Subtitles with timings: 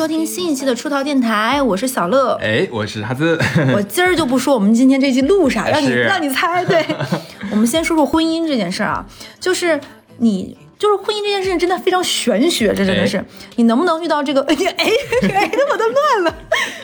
[0.00, 2.32] 收听新一期的出逃电台，我是小乐。
[2.40, 3.38] 哎，我是哈子。
[3.76, 6.64] 我今儿就不说我们今天这期录啥， 让你让你猜。
[6.64, 6.82] 对，
[7.52, 9.04] 我们先说说婚姻这件事儿啊，
[9.38, 9.78] 就是
[10.16, 10.56] 你。
[10.78, 13.24] 就是婚姻这件事情真的非常玄学，这真的是哎
[13.56, 14.40] 你能不能遇到这个？
[14.48, 14.86] 哎哎
[15.28, 16.34] 哎，我都乱了。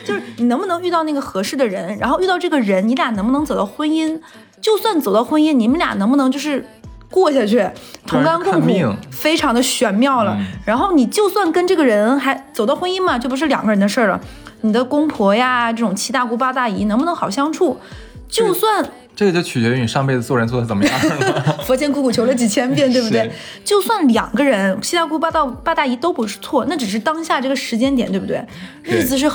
[0.05, 4.19] 就是你能不能遇到那个合适的人，然后遇到这个人，你俩能不能走到婚姻？
[4.61, 6.63] 就算走到婚姻，你们俩能不能就是
[7.09, 7.67] 过下去，
[8.05, 8.67] 同甘共苦，
[9.09, 10.35] 非常的玄妙了。
[10.39, 14.19] 嗯然后你就算跟这个人还走到婚姻嘛，就不是两个人的事儿了。
[14.61, 17.79] 你的公婆呀，这种七大姑八大姨能不能好相处？
[18.27, 21.57] 就算这个就取决于你上辈子做人做的怎么样了。
[21.65, 23.31] 佛前苦苦求了几千遍，对不对？
[23.63, 28.45] 就算两个人七大姑八大八大姨都不是错，那只是当下这个时间点，对不对？
[28.83, 29.29] 对日子是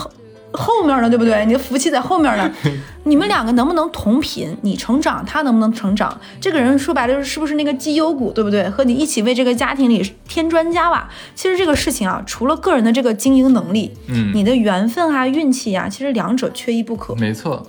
[0.52, 1.46] 后后面呢，对不对？
[1.46, 2.50] 你的福气在后面呢。
[3.04, 4.56] 你们两个能不能同频？
[4.62, 6.20] 你成长，他能不能成长？
[6.40, 8.68] 这个人说白了就是是不是那个绩优股，对不对？
[8.70, 11.08] 和你一起为这个家庭里添砖加瓦。
[11.34, 17.14] 其实这个事情啊，除了个人的这个经营能力，嗯你的缘分啊、运气啊，其实两者缺一不可。
[17.16, 17.66] 没错，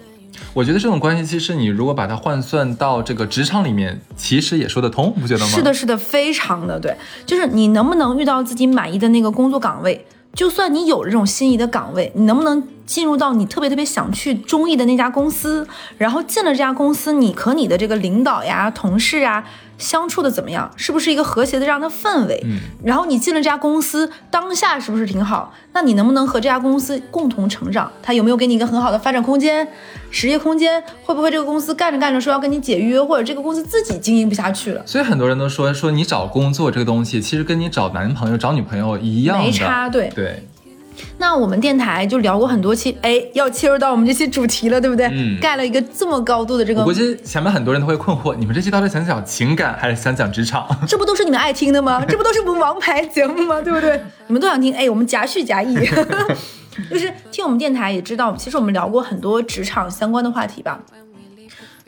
[0.54, 5.48] 我觉得这种关系，其实你如果把它换算到这个职场里面，其实也说得通，不觉得吗？
[5.48, 10.06] 是的，，是的，非常的对，就是你能不能遇到自己满意的那个工作岗位？
[10.36, 15.68] 就算你有这种心仪的岗位，你能不能进入到你特别特别想去中意的那家公司？
[16.00, 19.44] 然后进了这家公司，你和你的这个领导呀、同事啊
[19.78, 20.72] 相处的怎么样？
[20.76, 22.42] 是不是一个和谐的这样的氛围？
[22.46, 25.54] 嗯，然后你进了这家公司，当下是不是挺好？
[25.74, 27.92] 那你能不能和这家公司共同成长？
[28.02, 29.68] 他有没有给你一个很好的发展空间、
[30.12, 30.82] 实业空间？
[31.04, 34.84] 会不会这个公司干着干着说要跟你解约，或者这个公司自己经营不下去了？
[34.86, 40.10] 所以很多人都说说你找工作这个东西，其实跟你找男朋友、找女朋友一样的，没差，对。
[40.14, 40.48] 对，
[41.18, 45.08] 那我们电台就聊过很多期，哎，要切入到我们这期主题了，对不对？
[45.08, 50.68] 嗯盖了一个这么高度的这个我估，计前面很多人都会困惑，你们这期到底想讲情感还是想讲职场？
[50.88, 52.04] 这不都是你们爱听的吗？
[52.08, 53.60] 这不都是我们王牌节目吗？
[53.64, 54.00] 对不对？
[54.28, 55.76] 你们都想听，哎，我们夹叙夹议。
[56.90, 60.80] 就是听我们电台也知道，其实我们聊过很多职场相关的话题吧。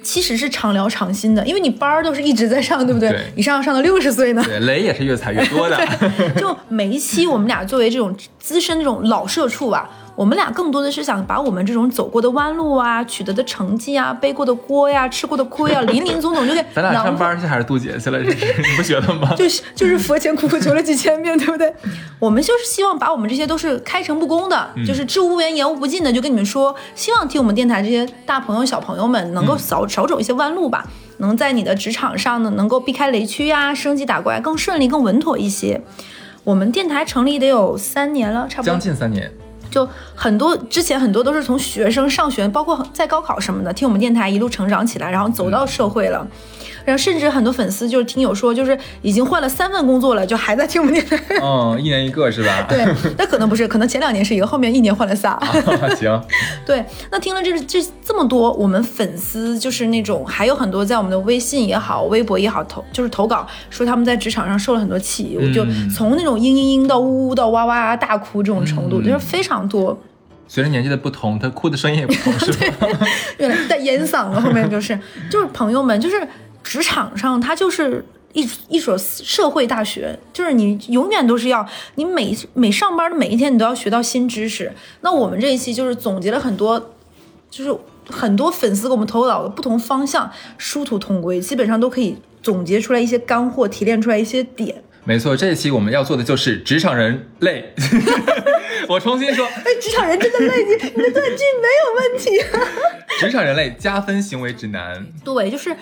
[0.05, 3.09] 其实是常聊常新的，因为你班儿都是一直在上，对不对？
[3.09, 4.43] 对你上上到六十岁呢。
[4.45, 5.77] 对，雷也是越踩越多的。
[6.37, 17.15] 就每一期我们俩作为这种资深这种老社畜吧，我们俩更多的是想把我们这种走过的弯路啊、取得的成绩啊、背过的锅呀、吃过的亏啊，林林总总就给 咱俩上。
[17.17, 18.23] 班去还是渡劫去了？
[18.23, 19.33] 这是你不觉得吗？
[19.35, 21.73] 就是就是佛前苦苦求了几千遍， 对不对？
[22.17, 30.87] 我们就是希望把我们这些都是开诚布公的，就是知无不言言无不尽的，就跟你们说，希望听我们电台这些大朋友小朋友们能够少、少走一些弯路吧，
[31.17, 35.81] 能在你的职场上呢能够避开雷区呀、升级打怪更顺利、更稳妥一些。
[36.45, 39.29] 我们电台成立得有三年了，差不多将近三年，
[39.75, 46.25] 就很多之前很多都是从学生上学，包括在高考什么的，听我们电台一路成长起来，然后走到社会了。
[46.85, 51.19] 然后甚至很多粉丝就是听友说，就是已经换了三份工作了，就还在听我们电台。
[51.41, 52.65] 嗯，一年一个是吧？
[52.69, 52.85] 对，
[53.17, 55.37] 那可能不是，可能前两年是一个，后面一年换了仨。
[55.97, 56.21] 行，
[56.65, 69.97] 对，那听了这这这么多，我们粉丝就是那种还有很多在我们的微信也好、微博也好投，就是投稿说他们在职场上受了很多气，嗯就从那种嘤嘤嘤到呜呜到哇哇大哭这种程度，嗯就是非常多。
[70.47, 72.87] 随着年纪的不同，他哭的声音也不同，是吧？
[73.67, 74.97] 带烟嗓了，后面就是
[75.27, 76.21] 就是朋友们，就是
[76.75, 81.65] 职场上它就是一一所社会大学，就是你永远都是要
[81.95, 84.69] 你每每上班的每一天，你都要学到新知识。
[84.99, 86.91] 那我们这一期就是总结了很多，
[87.49, 87.73] 就是
[88.09, 94.83] 很多粉丝给我们投稿的不同方向，殊途同归，基本上都可以总结出来一些干货，提炼出来一些点。
[95.05, 97.73] 没错，这一期我们要做的就是职场人累。
[98.89, 102.31] 我重新说，哎，职场人真的累，你你的断句没有问题。
[103.17, 105.07] 职场人类加分行为指南。
[105.23, 105.75] 对，就是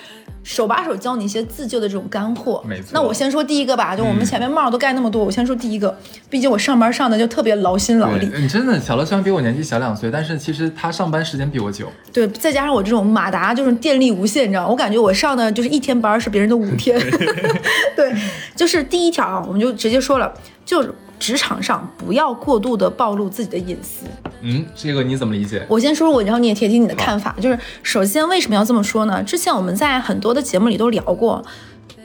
[0.44, 2.64] 手把手教你一些自救的这种干货。
[2.68, 5.98] 没错那我先说第一个吧，就我们前面帽都盖那么多，我先说第一个。
[6.30, 11.88] 毕竟我上班上的就特别劳心劳力，你真的小乐虽然比我年纪小两岁，但是其实他上班时间比我久。
[12.12, 17.00] 对，再加上我这种马达就是电力无限，你知道吗，我感觉我上的就是一天班是别人的五天。
[17.96, 18.14] 对，
[18.56, 20.34] 就是第一条啊，我们就直接说了，
[20.66, 20.94] 就是
[21.24, 24.06] 职场上不要过度的暴露自己的隐私。
[24.42, 25.66] 嗯，这个你怎么理解？
[25.70, 27.34] 我先说说我，然后你也提提你的看法。
[27.40, 29.24] 就是首先为什么要这么说呢？
[29.24, 31.42] 之前我们在很多的节目里都聊过，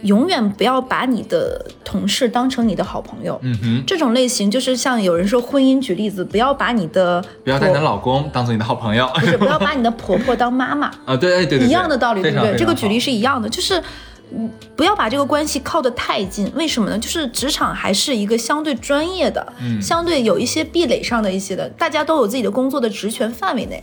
[0.02, 3.36] 永远不要把你的同事当成你的好朋友。
[3.42, 9.10] 嗯哼，这种类型就是像有人说婚姻举例子，不要把你的不要把你的老公当做你的好朋友。
[9.14, 12.56] 不是不要把你的婆婆当妈妈， 啊，对对对对，一样的道理，对不对？
[12.56, 13.82] 这个举例是一样的，就是。
[14.30, 16.98] 嗯，不要把这个关系靠得太近，为什么呢？
[16.98, 23.82] 就是职场还是一个相对专业的，嗯相对有一些壁垒上的一些的，大家都有自己的工作的职权范围内，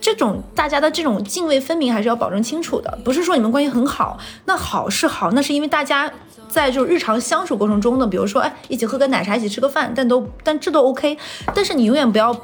[0.00, 6.10] 这种大家的这种泾渭分明还是要保证清楚的，不是说你们关系很好，那好是好，那是因为大家
[6.48, 11.16] 在就是日常相处过程中呢，比如说哎一起喝个奶茶，一起吃个饭，但都但这都 OK，
[11.54, 12.34] 但是你永远不要。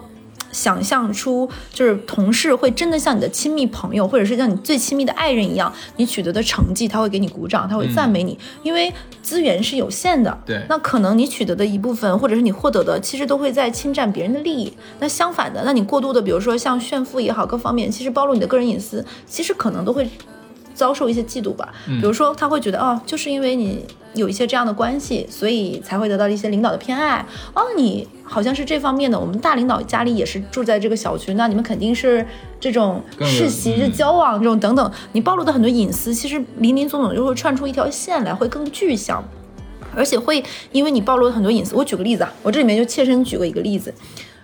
[0.53, 8.93] 想象出就是同事会真的像你的亲密朋友，或者是像你最亲密的爱人一样，你取得的成绩他会给你鼓掌，他会赞美你，因为
[9.23, 10.37] 资源是有限的。
[10.45, 14.73] 对，那可能你取得的一部分，或者是你获得的，其实都会在侵占别人的利益。
[14.99, 20.09] 那相反的，那你过度的，比如说像炫富也好，各方面其实暴露你的个人隐私，其实可能都会
[20.81, 21.73] 遭受一些嫉妒吧。
[21.87, 23.85] 比如说他会觉得哦，就是因为你。
[24.15, 27.25] 有一些这样的关系，所以才会得到一些领导的偏爱。
[27.55, 29.17] 哦，你好像是这方面的。
[29.17, 32.27] 我们大领导家里也是住在这个小区，那你们肯定是
[32.59, 34.91] 这种世袭、是交往这种等等。
[35.13, 39.23] 你暴露的很多隐私，其实林林总总就会串出一条线来，会更具象，
[39.95, 40.43] 而且会
[40.73, 41.77] 因为你暴露了很多隐私。
[41.77, 43.95] 我举个例子啊，我这里面就切身举过一个例子，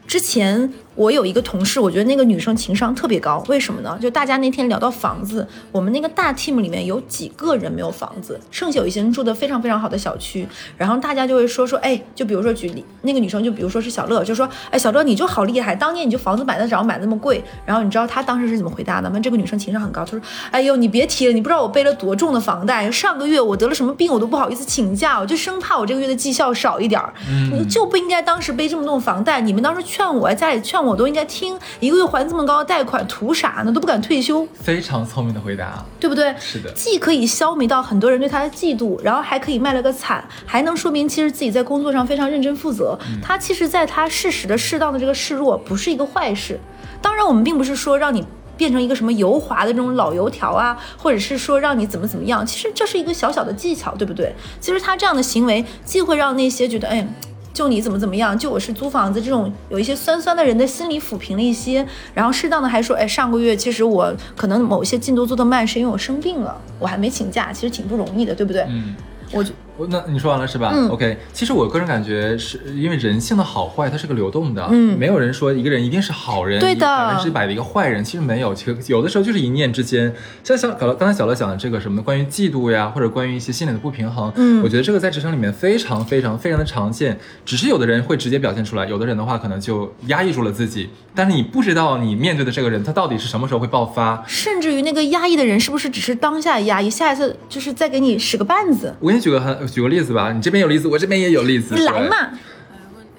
[0.06, 0.72] 之前。
[0.96, 3.98] 我有一个同事，我觉得那个女生情商特别高，为什么呢？
[4.00, 10.48] 就大家那天聊到房子，我们那个大 team 里面有几个人没有房子，剩下有一些人住的非常非常好的小区，
[10.78, 19.20] 然后大家就会说说，哎，就比如说举例，那个女生就比如说是小乐，就说，哎，小乐你就好厉害，当年你就房子买得着，买那么贵，然后你知道她当时是怎么回答的吗？
[19.20, 20.20] 这个女生情商很高，她说，
[20.50, 27.12] 哎呦，你别提了，你不知道我背了多重的房贷，上个月我得了什么病，我都不好意思请假，我就生怕我这个月的绩效少一点儿，
[27.52, 33.72] 你就不应该当时背这么重房贷，你们当时劝我，家里劝我都应该听，一个月还这么高的贷款，图啥呢？
[33.72, 34.46] 都不敢退休。
[34.52, 36.34] 非常聪明的回答，对不对？
[36.38, 42.98] 是的，既可以消弭到很多人对他的嫉妒，然后还可以卖了个惨，还能说明其实自己在工作上非常认真负责。
[43.22, 46.60] 他其实，在他适时的、适当的这个示弱，不是一个坏事。
[47.00, 48.22] 当然，我们并不是说让你
[48.58, 52.44] 变成一个什么油滑的这种老油条啊，或者是说让你怎么怎么样。
[52.44, 54.34] 其实这是一个小小的技巧，对不对？
[54.60, 57.08] 其实他这样的行为，既会让那些觉得，哎。
[57.56, 68.66] 就你怎么怎么样，就我是租房子这种有一些酸酸的人的心理抚平了一些，然后适当的还说，哎，上个月其实我可能某些进度做得慢，是因为我生病了，我还没请假，其实挺不容易的，对不对？
[68.68, 68.94] 嗯，
[69.32, 69.54] 我就。
[69.88, 70.72] 那你说完了是吧？
[70.74, 71.18] 嗯，OK。
[71.32, 80.12] 其实我个人感觉是因为人性的好坏它是个流动的，嗯没有人说一个人一定是好人，对的百分之百的一个坏人，其实没有，其实有的时候就是一念之间。
[80.42, 94.22] 像小小刚才小乐讲的这个什么关于嫉妒呀，或者关于一些心理的不平衡，嗯我觉得这个在职场里面非常非常非常的常见，只是有的人会直接表现出来，有的人的话可能就压抑住了自己，但是你不知道你面对的这个人他到底是什么时候会爆发。
[94.26, 98.94] 甚至于那个压抑的人，是不是只是当下压抑，下一次就是再给你使个绊子？
[99.00, 102.16] 我给你举个很举个例子吧，你这边有例子，我这边也有例子，对你来嘛，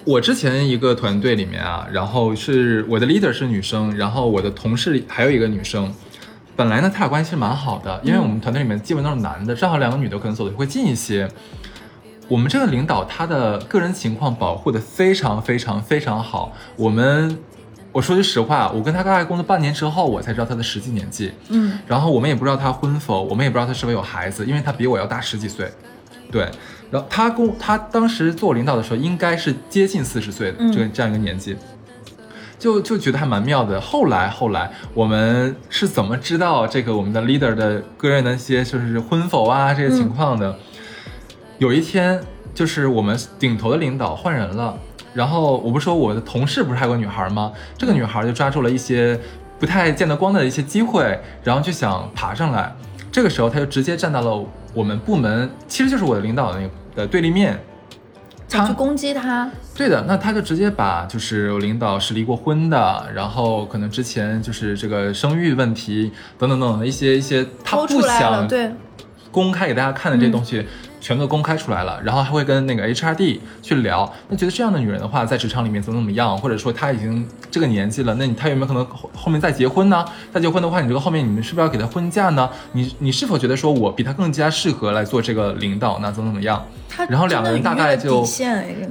[0.04, 5.92] 我之前一个团队里面啊，然后是我的 leader 是女生，然后我的同事里还有一个女生。
[6.56, 11.28] 本来呢，他俩关系是蛮好的，因为我们团队里面基本都是男的，正好两个女的可能走的会近一些。
[12.26, 16.52] 我们这个领导他的个人情况保护的非常非常非常好。
[16.76, 17.38] 我们
[17.92, 21.32] 我说句实话，我跟他大概工作半年之后，我才知道他的实际年纪。
[21.48, 25.70] 嗯，然后我们也不知道他婚否，我们也不知道他是否有孩子，因为他比我要大十几岁。
[26.30, 26.48] 对，
[26.90, 31.56] 然后他跟我他当时做我领导的时候，应该是接近四十岁的嗯这个这样一个年纪，
[32.58, 33.80] 就就觉得还蛮妙的。
[33.80, 40.56] 后来后来我们是怎么知道这个我们的 leader 的个人的一些就是婚否啊这些情况的？
[41.58, 42.20] 有一天
[42.54, 44.78] 就是我们顶头的领导换人了，
[45.14, 47.52] 然后我不是说我的同事不是还有个女孩吗？
[47.76, 49.18] 这个女孩就抓住了一些
[49.58, 52.74] 不太见得光的一些机会，然后就想爬上来。
[53.10, 57.58] 这个时候，她就直接站到了我们部门，其实就是我的领导的那个的对立面。
[58.50, 68.72] 他去攻击他，对的，那他就直接把就是我领导是离过婚的，然后可能之前就是这个生育问题等等等等的一些一些他不想对，
[69.38, 70.66] 公开给大家看的这些东西，
[71.00, 80.04] 全都公开出来了，然后还会跟那个 HRD 去聊，那觉得这样的女人的话，在职场里面怎么怎么样，或者说她已经这个年纪了，那你她有没有可能后后面再结婚呢？
[80.32, 82.50] 再结婚的话，你这个后面你们是不是要给她婚假呢？
[82.72, 86.10] 你你是否觉得说我比她更加适合来做这个领导呢？
[86.10, 86.66] 怎么怎么样？
[86.88, 88.26] 他然后两个人大概就。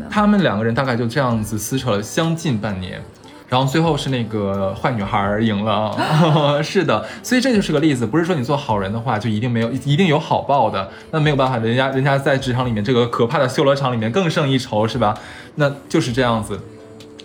[0.10, 3.02] 他们两个人大概就这样子撕扯了将近半年，
[3.50, 5.96] 然后最后是那个坏女孩赢了。
[6.64, 15.18] 是的，所以这就是个例子，不是说你做好人的话就一定没有一定有好报的，那没有办法，人家人家在职场里面这个可怕的修罗场里面更胜一筹，是吧？
[15.56, 16.60] 那就是这样子。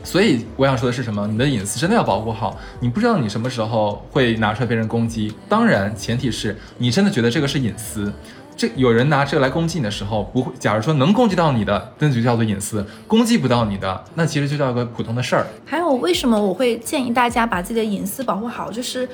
[0.05, 1.27] 所以我想说的是什么？
[1.29, 5.33] 你的隐私真的要保护好，你不知道你什么时候会拿出来被人攻击。
[5.49, 8.13] 当然，前提是你真的觉得这个是隐私。
[8.57, 10.53] 这有人拿这个来攻击你的时候，不会。
[10.59, 15.47] 假如说能攻击到你的，那就叫做隐私；攻击不到你的，那其实就叫一个普通的事儿。
[15.65, 18.71] 还有，为什么我会建议大家把自己的隐私保护好？
[18.71, 19.09] 就是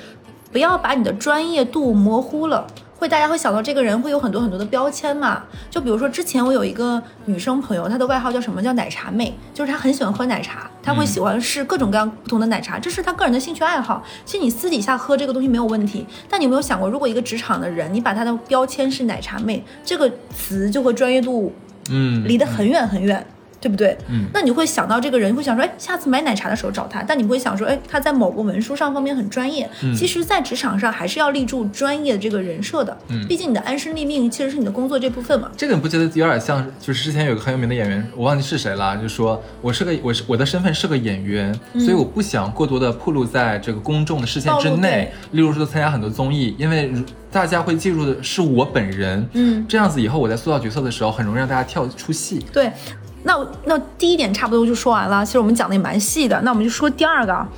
[0.53, 2.67] 不要把你的专业度模糊了。
[2.99, 5.45] 会大家会想到这个人会有很多很多的标签嘛？
[5.71, 8.61] 就比如说之前我有一个女生朋友，她的外号叫什么？
[8.61, 14.03] 叫奶茶妹，就是她很喜欢喝奶茶，她会喜欢试各种各样不同的奶茶，这是她个人的兴趣爱好。
[14.25, 21.55] 其实你私底下喝这个东西没有问题，但你有没有想过，如果一个职场的人，你把她的标签是奶茶妹，这个词就和专业度
[21.91, 23.25] 嗯，离得很远很远。
[23.61, 23.97] 对不对？
[24.09, 27.03] 嗯那你会想到这个人，会想说，哎，下次买奶茶的时候找他。
[27.03, 29.69] 但你不会想说，哎，他在某个文书上方面很专业。
[29.83, 32.97] 嗯其实，在职场上还是要立住专业的这个人设的。
[33.09, 35.51] 嗯毕竟你的安身立命其实是你的工作这部分嘛。
[35.57, 36.65] 这个你不觉得有点像？
[36.81, 45.13] 就是之前有个很有名的演员，我忘记是谁了，就说我是个我是我的身份是个演员，所以我不想过多的暴露在这个公众的视线之内。
[45.33, 46.93] 例如说参加很多综艺，因为
[47.31, 52.45] 大家会记住的是我本人，嗯，这样子以后我在塑造角色的时候，很容易让大家跳出戏。
[52.53, 52.71] 对。
[53.23, 55.25] 那我那第一点差不多就说完了。
[55.25, 56.41] 其实我们讲的也蛮细的。
[56.43, 57.49] 那我们就说第二个啊，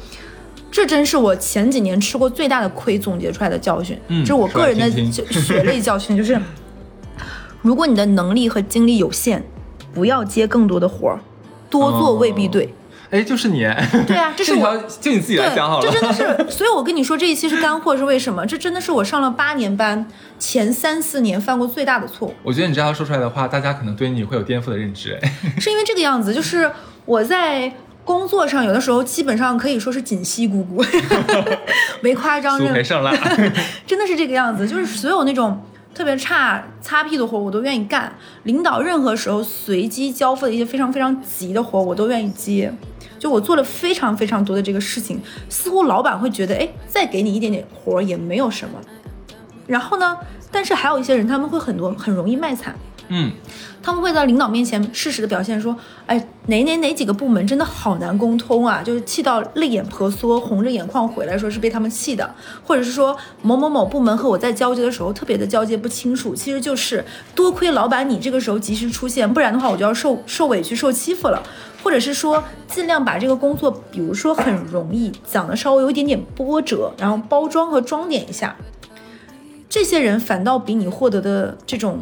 [0.70, 3.98] 这真是我前几年吃过最大的亏总结出来的教训。
[4.08, 4.90] 嗯这是我个人的
[5.30, 6.40] 血泪教训，就是
[7.62, 9.44] 如果你的能力和精力有限，
[9.92, 11.20] 不要接更多的活儿，
[11.68, 12.72] 多做未必对。
[13.10, 13.60] 哎，就是你，
[14.06, 14.76] 对啊，这是条我。
[15.00, 15.90] 就你自己来对讲好，了。
[15.90, 18.46] 这真的是， 所以我跟你说这一期是干货是为什么？
[18.46, 20.06] 这真的是我上了八年班
[20.38, 22.34] 前三四年犯过最大的错误。
[22.42, 25.18] 我觉得你这样说出来的话，大家可能对你会有颠覆的认知。
[25.20, 26.70] 哎， 是因为这个样子，就是
[27.04, 27.72] 我在
[28.04, 30.86] 工作上有的时候基本上可以说是紧稀咕咕，
[32.00, 33.12] 没夸张，苏真的培盛了。
[33.86, 35.60] 真的是这个样子，就是所有那种
[35.92, 38.12] 特别差擦屁的活我都愿意干，
[38.44, 42.72] 领导任何时候随机交付的一些非常非常急的活我都愿意接。
[43.20, 48.80] 就我做了非常非常多的这个事情，似乎老板会觉得，哎，再给你一点点活儿也没有什么。
[49.66, 50.16] 然后呢，
[50.50, 52.74] 但是还有一些人他们会很多很容易卖惨，
[53.08, 53.30] 嗯，
[53.82, 62.34] 他们会在领导面前适时的表现说，哎，哪哪哪几个部门真的好难沟通啊，就是气到泪眼婆娑，红着眼眶回来，说是被他们气的，
[62.64, 71.40] 或者是说某某某部门和我在交接的时候特别的交接不清楚，其实就是多亏老板你这个时候及时出现，不然的话我就要受受委屈、受欺负了。
[71.82, 78.56] 或者是说，尽量把这个工作，比如说很容易讲的稍微有一点点波折，然后包装和装点一下，
[79.68, 82.00] 这些人反倒比你获得的这种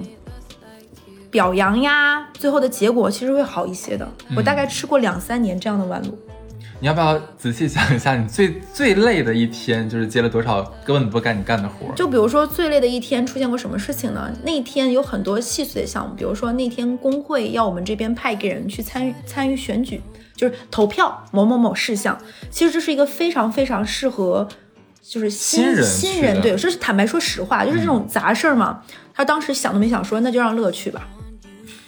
[1.30, 4.08] 表扬呀，最后的结果其实会好一些的。
[4.37, 6.18] 我大概吃过两三年这样的弯路。
[6.80, 11.94] 你要不要仔细想一下，你最最累的一天就是接了多少根本不该你干的活儿？
[11.97, 14.30] 就比如说最累的一天出现过什么事情呢？
[14.44, 20.00] 那天有很多细碎的项目，比如说那天工会要我们这边派一个人去参与参与选举，
[20.37, 22.16] 就是投票某某某事项。
[22.50, 24.49] 其实这是一个非常非常适合。
[25.00, 28.82] 就是新新人新人对，这是坦白说实话，就是这种杂事儿嘛。
[29.14, 31.08] 他当时想都没想说，那就让乐去吧，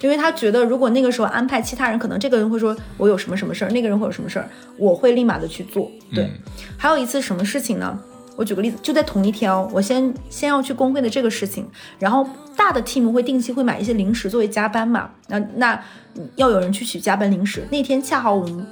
[0.00, 5.90] 因为他觉得如果那个时候安排其他人，可能这个人会说我有什么什么事儿，那个人会有什么事儿，我会立马的去做。
[6.14, 6.30] 对，嗯
[6.78, 7.98] 还有一次什么事情呢？
[8.36, 12.26] 我举个例子，就在同一天哦，我先先要去工会的这个事情，然后
[12.56, 15.84] 大的 team 会定期会买一些零食作为加班嘛，那那
[16.36, 17.66] 要有人去取加班零食。
[17.70, 18.66] 那天恰好我们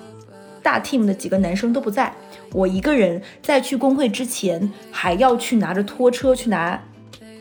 [0.63, 2.11] 大 team 的几个男生都不在，
[2.53, 6.83] 我一个人在去工会之前还要去拿着拖车去拿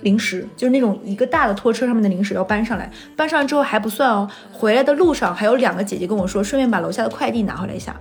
[0.02, 7.96] 零食，就是那种一个大的拖车上面的零食要搬上来，搬上来之后还不算哦，回来的路上还有两个姐姐跟我说，顺便把楼下的快递拿回来一下。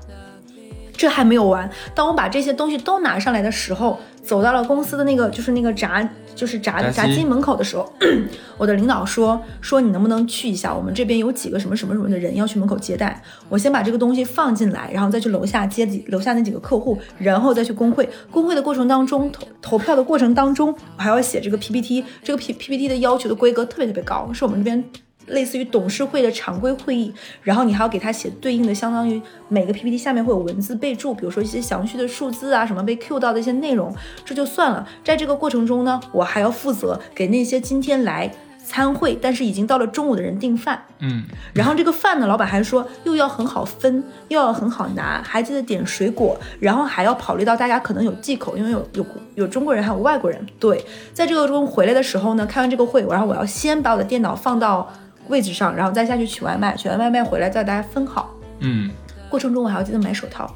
[0.96, 7.90] 这还没有完，当我把这些东西都拿上来的时候，走到了公司的那个就是那个闸就是闸闸机门口的时候，
[8.56, 18.08] 我的领导说说你能不能去一下，我们这边有几个什么什么什么的人要去门口接待，我先把这个东西放进来，然后再去楼下接几楼下那几个客户，然后再去工会。
[18.30, 24.84] 工会的过程当中，投投票的过程当中，我还要写这个 PPT，这个 P PPT 的要求的规格特别特别高，是我们这边。
[25.26, 34.88] 类似于董事会的常规会议，然后你还要给他写对应的，相当于每个 PPT 下面会有文字备注，比如说一些详细的数字啊，什么被 Q 到的一些内容，这就算了。
[35.04, 38.32] 在这个过程中呢，我还要负责给那些今天来
[38.64, 40.82] 参会，但是已经到了中午的人订饭。
[40.98, 50.44] 嗯，然后这个饭呢，老板还说又要很好分，又要很好拿，还记得点水果，然后还要考虑到大家可能有忌口，因为有有有中国人还有外国人。
[50.58, 54.90] 对，在这个中回来的时候呢，开完这个会，然后我要先把我的电脑放到
[55.28, 58.34] 位置上，然后再下去取外卖，取完外卖回来再大家分好。
[58.60, 58.90] 嗯，
[59.28, 60.54] 过程中我还要记得买手套，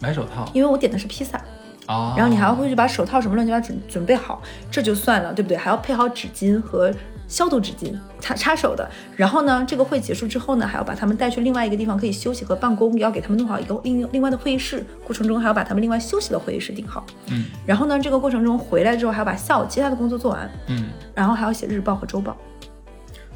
[0.00, 1.38] 买手套因为我点的是披萨，
[1.86, 5.56] 啊，然后你还要回去把手套什么乱七八糟准准备好，这就算了，对不对？
[5.56, 6.92] 还要配好纸巾和
[7.26, 8.88] 消毒纸巾，擦擦手的。
[9.16, 14.84] 然后呢，这个会结束之后呢，还要把他们带去另外一个地方可以休息和办公，要给他们弄好一个另另外的会议室。
[15.04, 17.04] 过程中还要把他们另外休息的会议室订好。
[17.30, 22.36] 嗯然后呢，这个过程中回来之后还要把下午其他的工作做完，嗯，然后还要写日报和周报。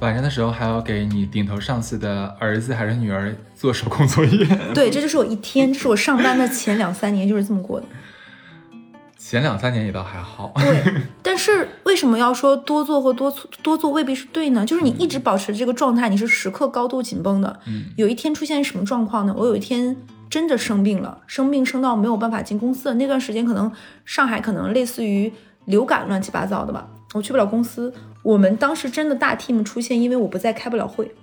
[0.01, 4.47] 晚上的时候还要给你顶头上司的儿子还是女儿做手工作业。
[4.75, 7.87] 对，这就是我一天，这是我上班的前两三年就是这么过的。
[9.19, 10.53] 前两三年也倒还好。
[10.59, 13.31] 对，但是为什么要说多做或多
[13.63, 14.65] 多做未必是对呢？
[14.65, 17.61] 就是你一直保持这个状态，你是时刻高度紧绷的。
[17.67, 19.35] 嗯，有一天出现什么状况呢？
[19.37, 19.95] 我有一天
[20.31, 23.71] 真的生病了，生病生到没有办法进公司的那段时间，可能
[24.07, 25.31] 上海可能类似于
[25.67, 27.93] 流感乱七八糟的吧，我去不了公司。
[28.23, 31.15] 我们当时真的大 team 出现，因为我不在开不了会，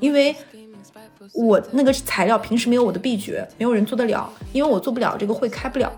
[0.00, 0.34] 因为
[1.32, 5.92] 我那个材料平时没有我的秘诀，没有人做得了，因为我做不了这个会开不了。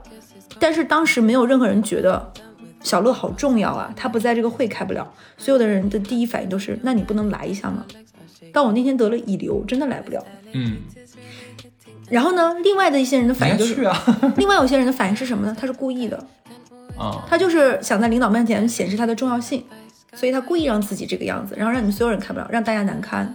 [0.59, 2.33] 但是当时没有任何人觉得
[2.81, 7.85] 小乐好重要啊，他不在这个会开不了，所有的人的第一反应都是，那你不能来一下吗？
[8.53, 10.25] 但我那天得了乙流，真的来不了。
[10.53, 10.79] 嗯，
[12.09, 14.03] 然后呢，另外的一些人的反应就是，啊。
[14.39, 15.55] 另外有些人的反应是什么呢？
[15.59, 16.17] 他是故意的，
[16.97, 19.63] 啊，他就是想在领导面前显示他的重要性，
[20.17, 23.33] 所以他故意让自己这个样子，然后让你们所有人看不了，让大家难堪。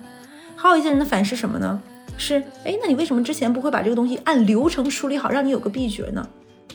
[0.57, 1.81] 还有一些人的反是什么呢？
[2.17, 2.35] 是，
[2.65, 6.27] 哎，那你为什么之前不会把这个东西按流程梳理好，让你有个秘诀呢？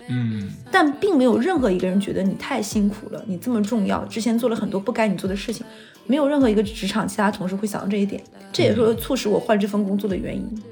[0.08, 5.66] 嗯，但并没有任何一个人觉得你太辛苦了，你这么重要，之前做了很多不该你做的事情，
[6.06, 8.22] 没有任何一个职场其他同事会想到这一点，
[8.52, 10.62] 这也是促使我换这份工作的原因。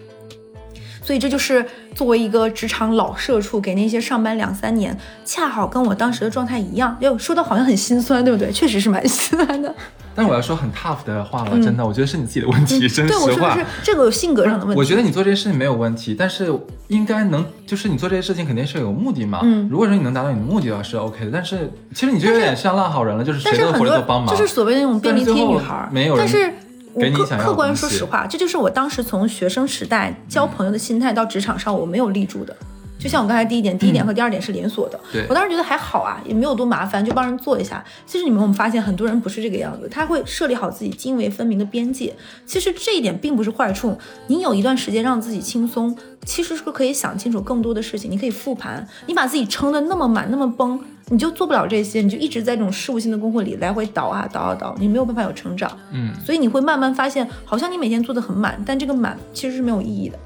[1.04, 8.50] 所以这就是作为一个职场老社畜，给那些上班两三年，恰好跟我当时的状态一样，要说的好像很心酸，对不对？
[8.50, 9.74] 确实是蛮 心酸的。
[10.16, 13.64] 但我要说很 tough 的话了，真的，我觉得是你自己的问题，真对我实话是。
[13.82, 14.78] 这个有性格上的问题。
[14.78, 16.50] 我觉得你做这些事情没有问题，但是
[16.86, 19.40] 应该能，就是你做这些事情肯定是有目的嘛。
[19.42, 26.54] 嗯如果说你能达到你的目的的话是 OK 的，但是其实你就有点像烂好人了，就是谁都活着是很多都帮忙，就是所谓的那种便利贴女孩儿，没有人但是
[26.94, 32.56] 我客客观说实话，这就是我当时从学生时代交朋友的心态到职场上我没有立住的。
[33.04, 34.98] 就像我刚才第一点，第一点和第二点是连锁的。
[35.12, 37.84] 对我当时觉得还好啊，也没有多麻烦，就帮人做一下。
[38.06, 42.14] 其实你们有没有发现，很多人不是这个样子，他会设立好自己泾渭分明的边界。
[42.46, 45.94] 其实这一点并不是坏处，你有一段时间让自己轻松，
[46.24, 48.10] 其实是可以想清楚更多的事情。
[48.10, 50.80] 你可以复盘，你把自己撑得那么满那么崩，
[51.10, 55.70] 你就做不了这些，你就一直在这种事务性的工会里来回倒啊倒啊倒，你没有办法有成长。
[55.92, 60.18] 嗯，所以你会慢慢发现，好像你每天做的很满，但这个满其实是没有意义的。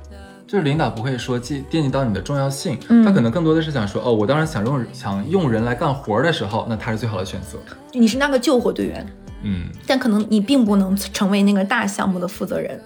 [0.48, 3.04] 就是领导不会说记惦记到你的重要性，嗯。
[3.04, 7.58] 他可能更多的是想说，哦，我当时想用想用人来干活的时候，那他是最好的选择。
[7.92, 9.06] 你是那个救火队员，
[9.42, 12.80] 嗯，但可能你并不能成为那个大项目的负责人。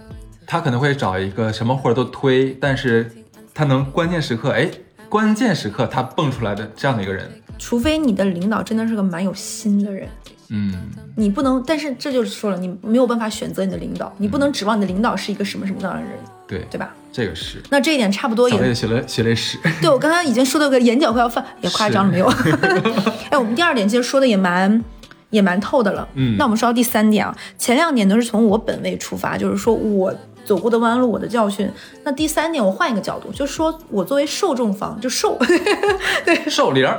[0.44, 3.08] 他可能会找一个什么活儿都推，但是
[3.54, 4.68] 他能关键时刻，哎，
[5.08, 7.30] 关键时刻他蹦出来的这样的一个人。
[7.58, 10.08] 除非你的领导真的是个蛮有心的人，
[10.48, 10.74] 嗯，
[11.14, 16.10] 你不能，但是这就是说了，你没有办法选择你的领导，你不能指望你的领导是一个什么什么样的人，
[16.58, 16.94] 对，对吧？
[17.10, 17.62] 这个是。
[17.70, 22.26] 那这一点差不多也小类学了学类史，对我刚刚已经说到个眼角快要犯，也夸张了没有？
[23.30, 24.82] 哎，我们第二点其实说的也蛮
[25.30, 26.06] 也蛮透的了。
[26.14, 31.70] 嗯那我们说到第三点啊，前两点都是从我本位出发，就是说我走过的弯路，我的教训。
[32.04, 35.38] 那第三点，我换一个角度，就是说我作为受众方，就受
[36.24, 36.98] 对受零儿，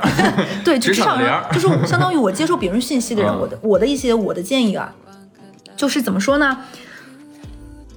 [0.64, 4.94] 对职场零上儿就是我相当于我接受别人信息的人，嗯我的我的一些我的建议啊，
[5.76, 6.56] 就是怎么说呢？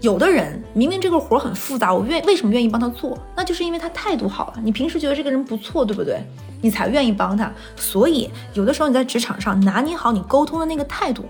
[0.02, 3.18] 有的人明明这个活儿很复杂，我愿为什么愿意帮他做？
[3.36, 4.60] 那就是因为他态度好了。
[4.64, 6.22] 你平时觉得这个人不错，对不对？
[6.62, 7.52] 你才愿意帮他。
[7.76, 11.26] 所以有的时候你在职场上拿捏好你沟通的那个态度，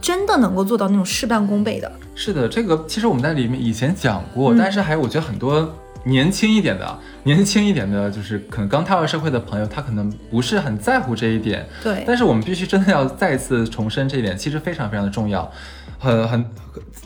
[0.00, 1.92] 真的能够做到那种事半功倍的。
[2.14, 5.70] 是的，这个其实我们在里面以前讲嗯过，但是还有我觉得很多
[6.04, 11.66] 年轻一点的，年轻一点的，就是可能刚踏入社会的朋友，他可能不是很在乎这一点。
[11.82, 15.50] 对但是我们必须真的要再次重申这一点，其实非常非常的重要。
[15.98, 16.42] 很很，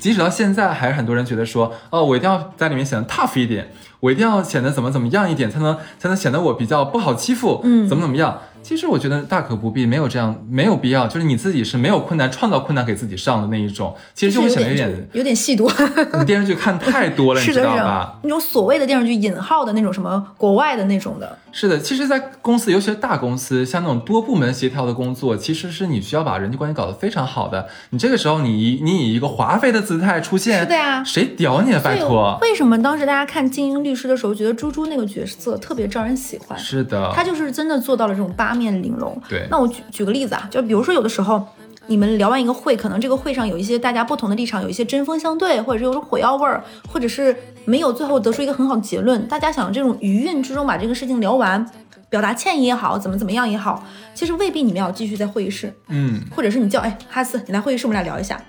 [0.04, 3.66] 即使到现在，还是很多人觉得说，哦，我一定要在里面显得 tough 一点，
[4.04, 8.38] 我一定要显得怎么怎么样一点，才能才能显得我比较不好欺负，嗯怎么怎么样。
[8.62, 11.06] 其实我觉得大可不必，没有这样，没有必要。
[11.06, 15.70] 就是你自己是没有困难，创造困难给自己上的那一种，其实就会显得有点，有点戏多。
[16.18, 27.68] 你电视剧看太多了， 你，知道吧？，那种所谓的电视剧引号的那种什么国外的那种的，是的，其实，在公司，尤其是大公司，像那种多部门协调的工作，其实是你需要把人际关系搞得非常好的。
[27.90, 31.80] 你这个时候你，以你以一个华妃的姿态出现，是的呀谁屌你啊？
[31.84, 36.58] 拜托，为什么当时大家看《精英律师》的时候，觉得猪猪那个角色特别招人喜欢？
[36.58, 39.20] 是的，他就是真的做到了这种八面玲珑。
[39.28, 41.46] 对那我举举个例子啊，就比如说有的时候。
[41.86, 49.28] 你们聊完一个会，可能这个会上有一些大家不同的立场，有一些针锋相对，或者是有种火药味儿，或者是没有最后得出一个很好的结论。
[49.28, 51.70] 大家想这种余韵之中把这个事情聊完，
[52.08, 58.42] 表达歉意也好，怎么怎么样也好，其实未必你们要继续在会议室，嗯，或者是你叫哎哈斯，你来会议室，我们俩聊一下。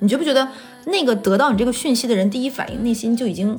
[0.00, 0.48] 你觉不觉得
[0.86, 3.56] 那个得到你这个讯息的人，第一反应内心就已经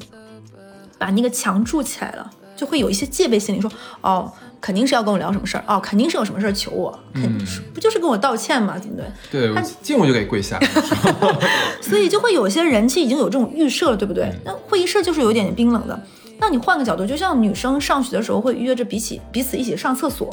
[1.02, 9.06] 把那个墙筑起来了，就会有一些戒备心理，说哦，肯定是要跟我聊什么事儿，哦，肯定是有什么事儿求我，肯定是、不就是跟我道歉嘛，对不对？
[9.32, 10.60] 对，我他进屋就给跪下。
[11.82, 14.32] 所以就会有些人其实已经有这种预设了，对不对？
[14.46, 16.00] 那会议室就是有一点冰冷的。
[16.38, 20.30] 那你换个角度，就像女生上学的时候会约着彼此彼此一起上厕所，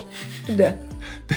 [0.46, 0.76] 对不对？
[1.26, 1.36] 对。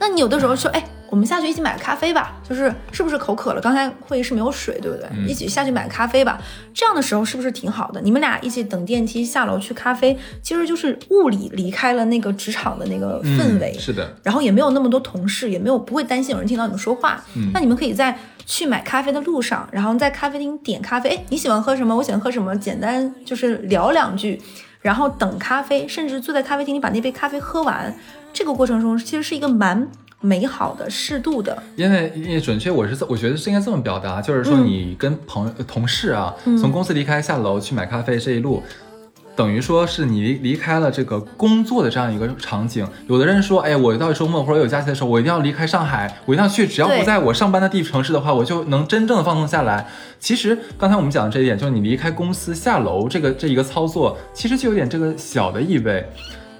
[0.00, 3.60] 那你有的时候说，哎，我们下去一起买个咖啡吧，就是是不是口渴了？
[3.60, 5.08] 刚才会议室没有水，对不对？
[5.26, 6.40] 一起下去买个咖啡吧。
[6.72, 8.00] 这样的时候是不是挺好的？
[8.00, 14.16] 你们俩一起等电梯下楼去咖啡，其实就是物理离开了那个职场的那个氛围，是的。
[14.22, 17.22] 然后也没有那么多同事，也没有不会担心有人听到你们说话。
[17.52, 21.10] 那你们可以在去买咖啡的路上，然后在咖啡厅点咖啡。
[21.10, 21.96] 哎，你喜欢喝什么？
[21.96, 22.56] 我喜欢喝什么？
[22.56, 24.40] 简单就是聊两句，
[24.80, 27.94] 然后等咖啡，甚至坐在咖啡厅里把那杯咖啡喝完。
[28.32, 29.88] 这个过程中其实是一个蛮
[30.20, 31.60] 美好的、适度的。
[31.76, 38.62] 因为，因为准确，我是我觉得是应该这么表达，就是说你跟朋友、同事啊，从公司离开下楼去买咖啡这一路，
[39.38, 42.84] 等于说是你离离开了这个工作的这样一个场景。
[43.06, 49.86] 有的人说，哎，我到周末或者有假期的时候，我一定要离开上海，我一定要去，只要不在我上班的地城市的话，我就能真正的放松下来。
[50.18, 56.04] 其实刚才我们讲的这一点，就是你离开公司下楼这个这一个操作，其实就有点这个小的意味。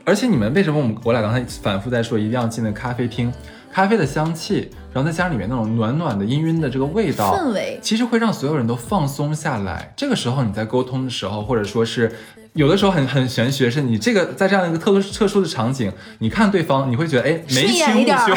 [0.05, 3.33] 而且你们为什么我们我俩刚才反复在说一定要进那咖啡厅，
[3.73, 9.93] 咖啡的香气，然后再加上里面那种暖暖的氤氲的这个味道氛围，其实会让所有人都放松下来。
[9.97, 12.13] 这个时候你在沟通的时候，或者说是。
[12.59, 18.35] 有的时候很很玄学，是你这个在这样一个特殊特殊的场景，你看对方，你会觉得哎，眉清目秀，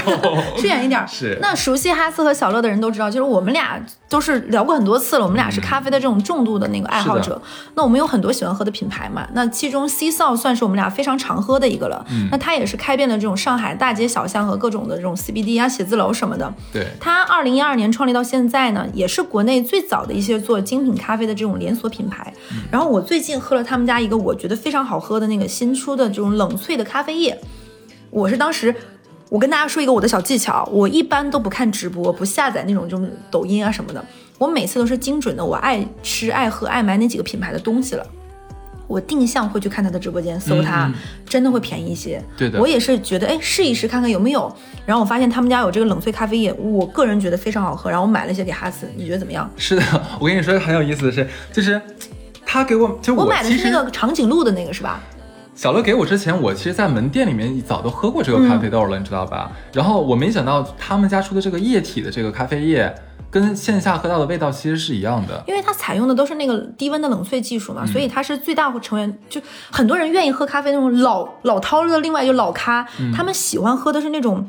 [0.58, 1.04] 顺眼一点。
[1.10, 1.40] 是。
[1.42, 7.42] 那熟悉哈斯和小乐的人都知道，就是我们俩都是聊过很多次了，我们俩是咖啡的这种重度的那个爱好者。
[7.74, 12.06] 那我们有很多喜欢喝的品牌嘛，那其中 C 少算是我们俩非常常喝的一个了。
[12.12, 12.28] 嗯。
[12.32, 16.54] 那它也是开遍了这种上海大街小巷和各种的这种 CBD 啊、写字楼什么的。
[16.72, 16.86] 对。
[17.00, 22.32] 他二零一二年创立到现在呢，也是国内最早的一些做精品咖啡的这种连锁品牌。
[22.70, 25.02] 然后我最近喝了他们家一个我觉得非常好。
[25.02, 27.36] 喝的那个新出的这种冷萃的咖啡液，
[28.12, 28.74] 我是当时，
[29.30, 34.06] 我跟大家说一个我的小技巧，我一般都不看直播，不下载那种就是抖音啊什么的，
[34.38, 38.06] 我每次都是精准的，我爱吃爱喝爱买哪几个品牌的东西了，
[38.86, 40.94] 我定向会去看他的直播间搜它，
[41.26, 42.24] 真的会便宜一些。
[42.38, 49.50] 对的，我也是觉得哎试一试看看有没有，然后我发现他们家有这个冷萃咖啡液，我个人觉得非常好喝，然后我买了一些给哈斯，你觉得怎么样？
[49.58, 49.84] 是的，
[50.20, 51.82] 我跟你说很有意思的是，就是
[52.52, 55.00] 他给我就我买的是那个长颈鹿的那个是吧？
[55.56, 59.50] 小乐给我之前，我其实，在门店里面早都喝过这个咖啡豆了，你知道吧？
[59.72, 62.94] 然后我没想到他们家出的这个液体的这个咖啡液，
[63.30, 65.42] 跟线下喝到的味道其实是一样的。
[65.48, 69.18] 因为它采用的都是那个低温的冷萃技术嘛，所以它是最大成员。
[69.30, 69.40] 就
[69.72, 72.86] 很多人愿意喝咖啡那种老老饕的，另外就老咖，
[73.16, 74.46] 他们喜欢喝的是那种。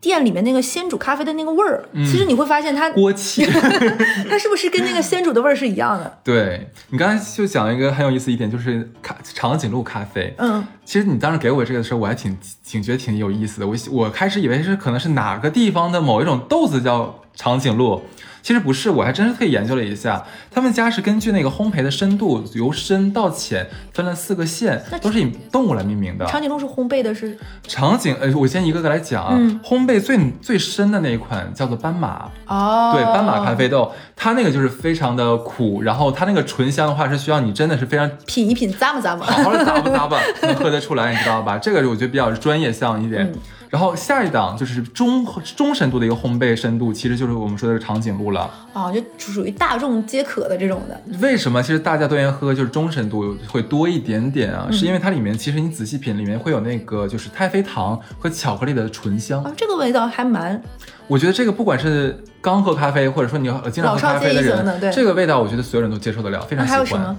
[0.00, 3.44] 店里面那个鲜煮咖啡的那个味儿，其实你会发现它锅气，
[4.28, 6.18] 它是不是跟那个鲜煮的味儿是一样的？
[6.22, 10.34] 对你刚才就讲一个很有意思一点，就是咖长颈鹿咖啡。
[10.38, 13.66] 嗯，其实你当时给我这个的时候，我还挺挺觉得挺有意思的。
[13.66, 18.02] 我我开始以为是可能是哪个地方的某一种豆子叫长颈鹿。
[18.44, 26.26] 其实不是，我还真是特意研究了一下，他们家是根据那个烘焙的深度，由深到浅分了四个线，都是以动物来命名的。
[26.26, 29.34] 长颈鹿是烘焙的，是长颈，呃，我先一个个来讲啊。
[29.64, 41.56] 烘焙最最深的那一款叫做斑马，哦，对，斑马咖啡豆，它那个就是非常的苦，然后它那个醇香的话是需要你真的是非常品一品，咂吧咂吧，好好的咂吧咂吧， 能喝得出来，你知道吧？
[41.56, 43.32] 这个我觉得比较专业像一点。
[43.74, 48.48] 然后下一档就是中中深度的一个烘焙深度，其实就是我们说的长颈鹿了。
[48.72, 50.96] 啊，就属于大众皆可的这种的。
[51.18, 51.60] 为什么？
[51.60, 59.42] 其实大家都愿意喝就是中深度会多一点点啊，是因为它里面其实你仔细品，里面会有那个就是太妃糖和巧克力的醇香。
[59.42, 60.62] 啊，这个味道还蛮……
[61.08, 66.78] 我觉得这个不管是刚喝咖啡，或者说你经常喝咖啡的人，对这个味道，我觉得所有人都接受得了，非常喜欢。
[66.78, 67.16] 还有什么？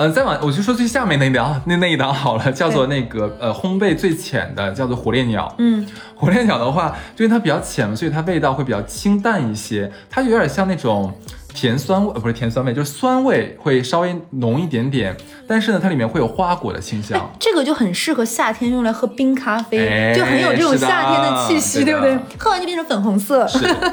[0.00, 5.54] 呃，再往我就说最下面那一档，那那一档好了，叫做那个呃烘焙最浅的，叫做火烈鸟。
[5.58, 5.86] 嗯，
[6.16, 11.12] 火烈鸟的话，因为它比较浅，所以它味道会比较清淡一些，它有点像那种
[11.52, 15.14] 甜酸味，呃，不是甜酸味，就是酸味会稍微浓一点点。
[15.46, 22.18] 但是呢，它里面会有花果的清香，这个就很适合夏天用来喝冰咖啡，就很有这种夏天的气息，对不对？
[22.38, 23.46] 喝完就变成粉红色。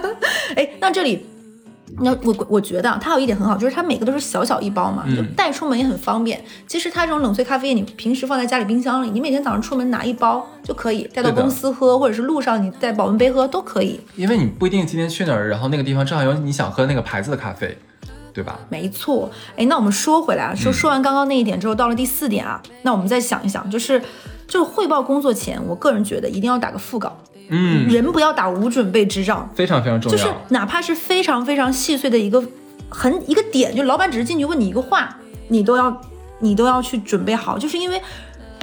[0.56, 1.28] 哎，那这里。
[2.00, 6.44] 那我我觉得它有一点很好，就是它每个都是小小一包嘛，就带出门也很方便。
[6.68, 14.00] 其实它这种冷萃咖啡液，你平时放在家里冰箱里，你每天早上出门拿一包就可以带到公司喝，或者是路上你带保温杯喝都可以。
[14.16, 17.78] 因为你不一定今天去哪儿，然后那个地方正好有你想喝那个牌子的咖啡，
[18.32, 18.60] 对吧？
[18.70, 19.32] 没错。
[19.56, 24.00] 哎，那我们说回来啊，说说完刚刚那一点之后，到了第四点啊，那我们再想一想，就是
[24.48, 27.18] 就是汇报工作前，我个人觉得一定要打个副稿。
[27.50, 30.18] 嗯，人不要打无准备之仗，非常非常重要。
[30.18, 32.44] 就是哪怕是非常非常细碎的一个
[32.90, 36.02] 很一个点，就老板只是进去问你一个话，你都要
[36.40, 38.02] 你都要去准备好，就是因为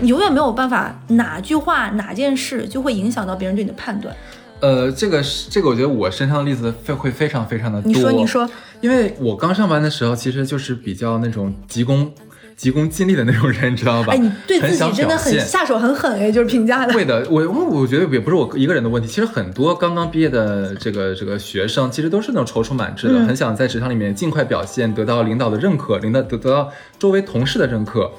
[0.01, 4.15] 你永远没有办法哪句话哪件事就会影响到别人对你的判断。
[4.61, 7.93] 呃，这个是这个，我觉得我身上的例子会会非常非常的多。
[7.93, 8.49] 你说你说，
[8.81, 12.13] 因为我刚上班的时候，其实就是比较那种急功。
[12.57, 14.13] 急功近利的那种人， 你知道吧？
[14.13, 16.93] 哎，你对自己真的很下手很狠哎，就是评价的。
[16.93, 28.11] 会的，我我我觉得也不是我一个人的问题，其实很多刚刚毕业的这个这个学生，其实都是那种踌躇满志的，嗯很想在职场里面尽快表现，得到领导的认可，领导得得到周围同事的认可。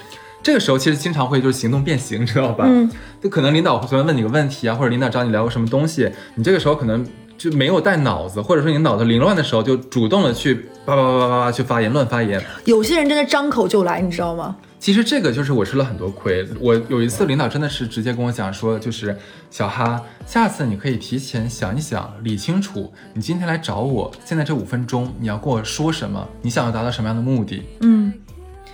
[0.43, 2.65] 这个时候其实经常会就是行动变形，知道吧？
[2.67, 2.87] 嗯，
[3.19, 7.03] 就可能领导会随便问你个问题啊，或者领导找你聊个什么东西，你这个时候可能
[7.37, 10.53] 就没有带脑子，或者说你脑子凌乱的时候，就主动的去
[10.85, 12.43] 叭叭叭叭叭叭去发言乱发言。
[12.65, 14.55] 有些人真的张口就来，你知道吗？
[14.77, 16.47] 其实这个就是我吃了很多亏。
[16.59, 19.17] 我有一次领导真的是直接跟我讲说，就是
[19.49, 27.63] 小哈，下次你可以提前想一想，理清楚，你今天来找我，现在这五分钟你要跟我说什么，你想要达到什么样的目的？
[27.81, 28.24] 嗯，哎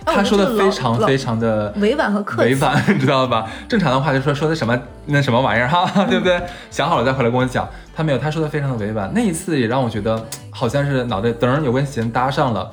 [0.04, 3.48] 他说的非常非常的委婉和客气委婉， 知道吧？
[3.68, 6.40] 正常的话就说说的什么那什么玩意儿哈， 对不对？
[6.70, 7.68] 想好了再回来跟我讲。
[7.94, 9.10] 他没有，他说的非常的委婉。
[9.14, 12.70] 那一次也让我觉得好像是脑袋噔儿有根弦搭上了，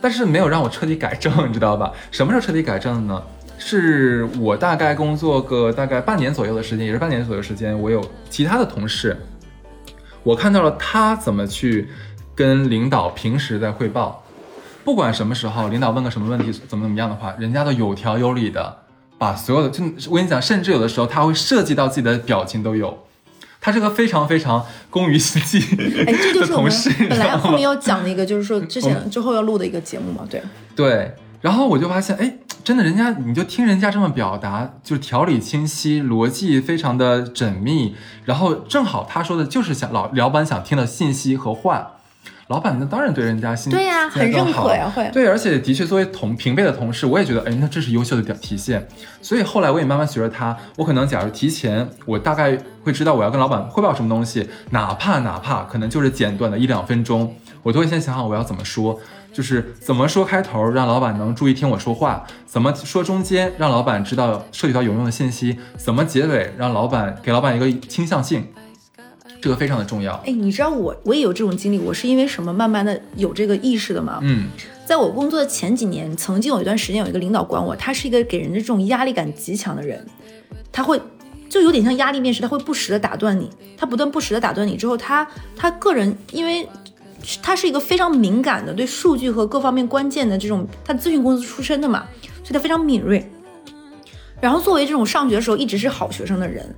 [0.00, 1.92] 但是没有让我彻底改正， 你知道吧？
[2.10, 3.22] 什么时候彻底改正呢？
[3.58, 9.14] 是我大概工作个大概半年左右的时间，也是半年左右时间，我有其他的同事，
[10.22, 11.90] 我看到了他怎么去
[12.34, 14.24] 跟领导平时在汇报，
[14.84, 18.78] 不管什么时候，领导问个什么问题，怎么怎么样的话，人家都有条有理的
[19.18, 22.98] 把所有的，就我跟你讲，甚至有的时候他会涉及到自己的表情都有。
[23.62, 25.58] 他是个非常非常工于心计
[26.06, 30.42] 哎，这就的是我们同事，本来后面要讲的一个，就是说之前之后要录的一个节目嘛，对。
[30.74, 41.96] 对，然后我就发现，哎，真的，人家你就听人家这么表达，就是条理清晰，逻辑非常的缜密，然后正好他说的就是想老老板想听的信息和话。
[42.50, 44.74] 老板那当然对人家心对呀很认可好。
[44.74, 45.08] 呀会。
[45.12, 48.88] 对，而且的确作为同平辈的同事，我也觉得，哎，那这是优秀的表体现。
[49.22, 58.98] 所以后来我也慢慢学着他，我可能假如提前，我大概会知道我要跟老板汇报什么东西，哪怕哪怕可能就是简短的一两分钟，我都会先想好我要怎么说，
[59.32, 68.48] 就是怎么说开头让老板能注意听我说话，怎么说中间让老板知道涉及到有用的信息，怎么结尾让老板给老板一个倾向性，
[69.40, 70.14] 这个非常的重要。
[70.26, 74.18] 哎，你知道我我也有这种经历，我是因为什么慢慢的有这个意识的吗？
[74.22, 74.48] 嗯
[74.86, 80.04] 在我工作的前几年，曾经有一段时间有一个领导管我，他是一个给人的这种压力感极强的人，
[80.72, 81.00] 他会
[81.48, 85.26] 就有点像压力面试，他会不时的打断你，他不断不时的打断你之后，他
[85.56, 86.68] 他个人因为。
[87.42, 92.06] 他是一个非常敏感的，对数据和各方面关键的这种，他咨询公司出身的嘛，
[92.42, 93.30] 所以他非常敏锐。
[94.40, 96.74] 然后作为这种上学的时候一直是好学生的人，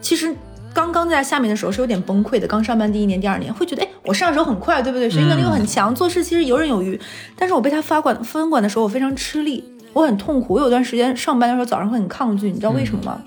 [0.00, 0.34] 其实
[0.74, 2.46] 刚刚在下面的时候是有点崩溃的。
[2.48, 5.08] 刚上班第一年、第二年会觉得，哎，我上手很快，对不对？
[5.08, 7.00] 学习能力又很强，做事其实游刃有余。
[7.36, 10.54] 但是我被他发管分管的时候，我非常吃力，我很痛苦。
[10.54, 13.22] 我有段时间上班的时候早上会很抗拒，你知道为什么吗？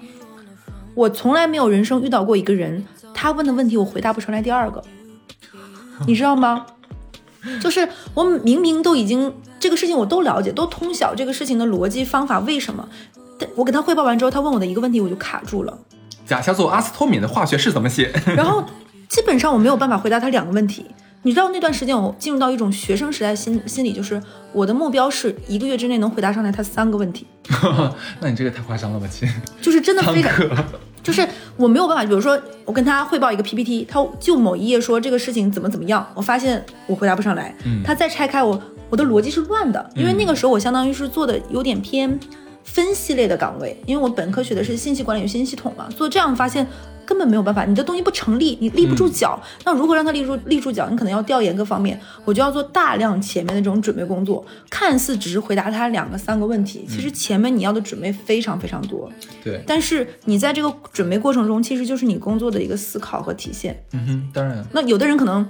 [0.94, 2.84] 我从来没有人生遇到过一个人，
[3.14, 4.84] 他问的问题我回答不出来第二个，
[6.06, 6.66] 你知道吗？
[7.62, 12.90] 就是我明明都已经这个事情我都了解，都通晓这个事情的逻辑方法，为什么？
[13.40, 15.78] 但我给他汇报完之后，他问我的一个问题，我就卡住了。
[16.28, 18.12] 甲硝唑阿司托敏的化学式怎么写？
[18.36, 18.64] 然后
[19.08, 20.86] 基本上我没有办法回答他两个问题。
[21.24, 24.22] 你知道那段时间我进入到一种学生时代心心理，就是
[24.54, 27.26] 我的目标是一个月之内能回答上来他三个问题，
[28.22, 29.28] 那你这个太夸张了吧，亲？
[29.62, 30.50] 就是真的非常，课。
[31.04, 32.04] 就是我没有办法。
[32.04, 42.18] 比如说我跟他汇报一个 PPT，他就某一页说这个事情怎么怎么样，我发现我回答不上来，嗯他再拆开我，我的逻辑是乱的，因为那个时候我相当于是做的有点偏
[42.68, 46.68] 分析类的岗位，因为我本科学的是信息管理与信息系统嘛，做这样发现。
[47.08, 49.42] 根本没有办法，你的东西不成立，你立不住脚。
[49.64, 50.90] 那如何让它立住立住脚？
[50.90, 54.46] 你可能要调研各方面，我就要做大量前面的这种准备工作。
[54.70, 59.10] 看似只是回答他两个三个问题，其实前面你要的准备非常非常多。
[59.42, 63.82] 对，但是你在这个准备过程中，其实就是你工作的一个思考和体现。
[63.94, 64.62] 嗯哼，当然。
[64.74, 65.50] 那有的人可能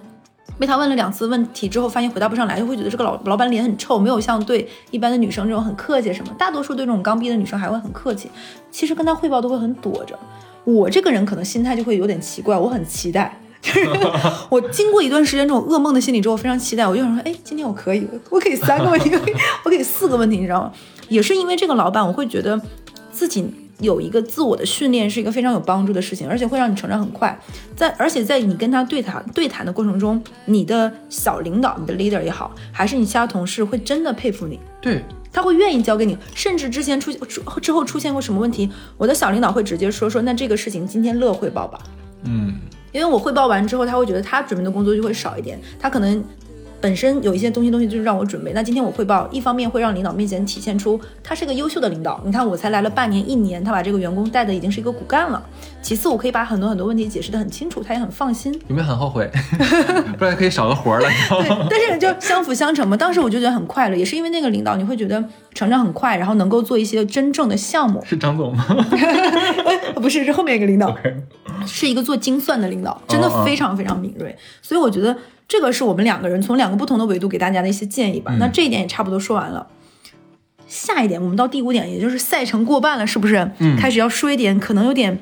[0.60, 6.34] 被他问了两次问题之后，发现回答不上来，就会觉得这个老老板脸很臭，没有像对一般的女生这种很客气什么。
[6.38, 8.30] 大多数对这种刚毕业的女生还会很客气，
[8.72, 10.18] 其实跟他汇报都会很躲着。
[10.64, 13.40] 我这个人可能心态就会有点奇怪，我很期待。
[13.62, 13.90] 就 是
[14.50, 16.88] 我经过一段时间这种噩梦的心理之后，非常期待。
[16.88, 19.34] 我就想说，哎，今天我可以，我给三个问题，我给
[19.66, 20.72] 我给四个问题，你知道吗？
[21.10, 22.60] 也是因为这个老板，我会觉得
[23.12, 27.38] 自己有一个自我的训练是一个非常有帮助的事情，而且会让你成长很快。
[27.76, 34.60] 在而且在你跟他对谈对谈的过程中，你的小领导、你的 leader 也好，还是你其他同事，会真的佩服你。
[34.82, 37.22] 对，他会愿意交给你，甚至之前出现
[37.62, 41.80] 之后出现过什么问题，我的小领导会直接说说，那这个事情今天乐汇报吧，
[42.24, 42.56] 嗯，
[42.92, 46.24] 因为我汇报完之后，他会觉得他准备的工作就会少一点，他可能
[46.80, 48.54] 本身有一些东西东西就是让我准备。
[48.54, 52.22] 那今天我汇报，一方面会让领导面前体现出他是个优秀的领导。
[52.24, 55.44] 你看我才来了半年一年，他把这个员工带的已经是一个骨干了。
[55.82, 58.54] 其次，我可以把很多很多问题解释的很清楚，他也很放心。
[58.68, 59.30] 有没有很后悔？
[60.20, 61.10] 不然可以少个活了。
[61.40, 62.96] 对，但是就相辅相成嘛。
[62.96, 68.04] 当时我就觉得很快乐，也是因为那个领导，你会觉得成长很快，然后能够做一些真正的项目。
[68.06, 68.66] 是张总吗？
[69.96, 70.96] 不是，是后面一个领导。
[71.66, 74.36] 是一个做精算的领导，真的非常非常敏锐。
[74.62, 75.18] 所以我觉得。
[75.48, 78.36] 这个是我们两个人从两个不同的维度给大家的一些建议吧。
[78.40, 79.68] 那这一点也差不多说完了。
[80.68, 83.50] 下一点，我们到第五点，也就是赛程过半了，是不是？
[83.60, 83.78] 嗯。
[83.78, 85.18] 开始要说一点可能有点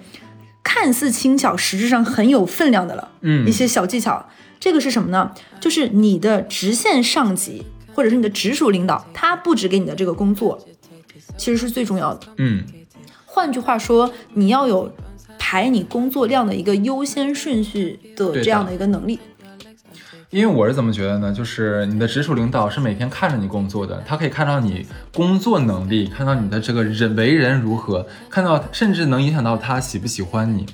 [0.63, 3.11] 看似轻巧，实质上很有分量的了。
[3.21, 3.47] 嗯。
[3.47, 4.27] 一些小技巧，
[4.59, 5.31] 这个是什么呢？
[5.59, 10.59] 就是你的直线上级或者是你的直属领导，他布置给你的这个工作，
[11.37, 12.27] 其实是最重要的。
[12.37, 12.63] 嗯。
[13.25, 14.91] 换句话说，你要有
[15.37, 19.19] 排你工作量的一个优先顺序的这样的一个能力。
[20.35, 21.31] 因为我是怎么觉得呢？
[21.31, 30.65] 就是你的直属领导是每天看着你工作的，他可以看到你工作能力，看到你的这个人为人如何，看到甚至能影响到他喜不喜欢你。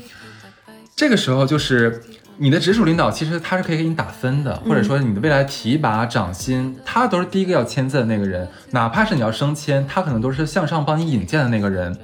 [0.95, 2.01] 这个时候就是
[2.37, 8.47] 你的直属领导，其实他是可以给你打分的，或者说你的未来提拔涨薪，他都是第一个要签字的那个人。
[8.71, 11.95] 哪怕是你要升迁，他可能都是向上帮你引荐的那个人。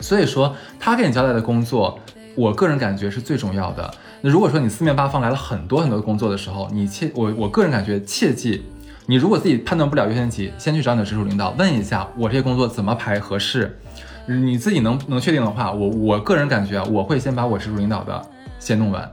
[0.00, 2.00] 所以说，他给你交代的工作，
[2.34, 3.88] 我个人感觉是最重要的。
[4.20, 8.64] 那如果说你四面八方来了很多很多工作的时候，你切我我个人感觉切记，
[9.06, 13.78] 你如果自己判断不了优先级，先去找你的直属领导问一下，我这些工作怎么排合适？
[14.26, 18.26] 你自己能能确定的话，我我个人感觉啊，我会先把我直属领导的
[18.58, 19.10] 先弄完。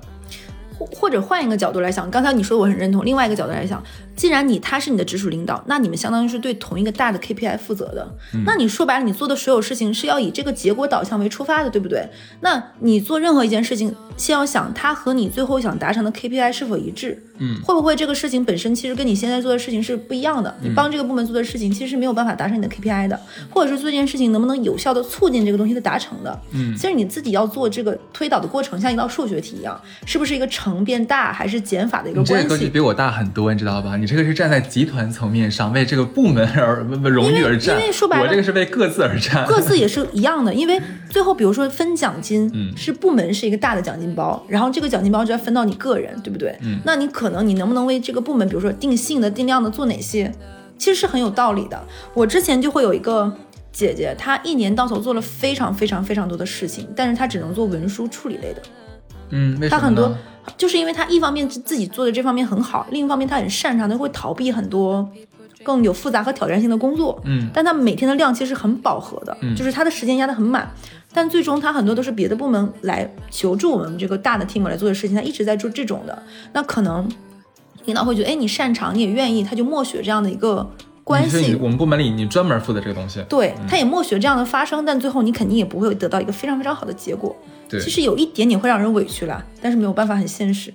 [0.78, 3.06] 或或者换一个角度来想，刚才你说我很认同。
[3.06, 3.82] 另外一个角度来想，
[4.16, 8.16] 既然你他是你的直属领导，那你们相当于是对同一个大的 KPI 负责的。
[8.46, 12.08] 那你说白了，你做的所有事情是要以这个结果导向为出发的，对不对？
[12.42, 17.22] 那你做任何一件事情，先要想它和你最后想达成的 KPI 是否一致。
[17.38, 20.56] 嗯，会不会这个事情本身其实跟你现在做的事情是不一样的？
[20.62, 26.42] 你帮这个部门做的事情其实是没有办法达成你的 KPI 的，或者是做这件事情能不能有效的促进这个东西的达成的？
[26.52, 32.34] 嗯，其实你自己要做这个推导的过程，像一道数学题一样，是不是一个乘变大还是减法的一个关系？
[32.34, 33.98] 这个格局比我大很多，你知道吧？
[33.98, 40.54] 你这个是站在集团层面上为这个部门而荣誉而战，因为说白了，我这个是为各自而战，各自也是一样的。
[40.54, 46.58] 因为最后比如说分奖金，嗯，是部门是一个大的奖金包，然后这个奖金包就要分到你个人，对不对？
[46.62, 50.32] 嗯，那你可能你能不能为这个部门，比如说定性的、定量的做哪些，
[50.78, 51.82] 其实是很有道理的。
[52.14, 53.32] 我之前就会有一个
[53.72, 58.62] 姐姐，她一年到头做了非常非常非常多的事情，但是她只能做文书处理类的。
[59.30, 60.16] 嗯，他很多
[60.58, 65.08] 就是因为他一方面自己做的这方面很好，另一方面他很擅长，他会逃避很多
[65.64, 67.20] 更有复杂和挑战性的工作。
[67.26, 70.72] 嗯，但他每天的量其实很饱和的，就是他的时间压得很满。
[71.14, 77.10] 但最终他很多都是别的部门来求助我们这个大的 team 来做的事情，他一直在做这种的，那可能。
[77.86, 80.68] 领导会觉得，哎，你擅长，你也愿意，他就默许这样的一个
[81.06, 81.56] 关系。
[81.62, 83.24] 我们部门里，你专门负责这个东西。
[83.30, 87.34] 对，他也默许这样的发生，但最后你肯定也不会得到一个非常非常好的结果。
[87.70, 90.74] 对，其实有一点点会让人委屈啦，但是没有办法，很现实。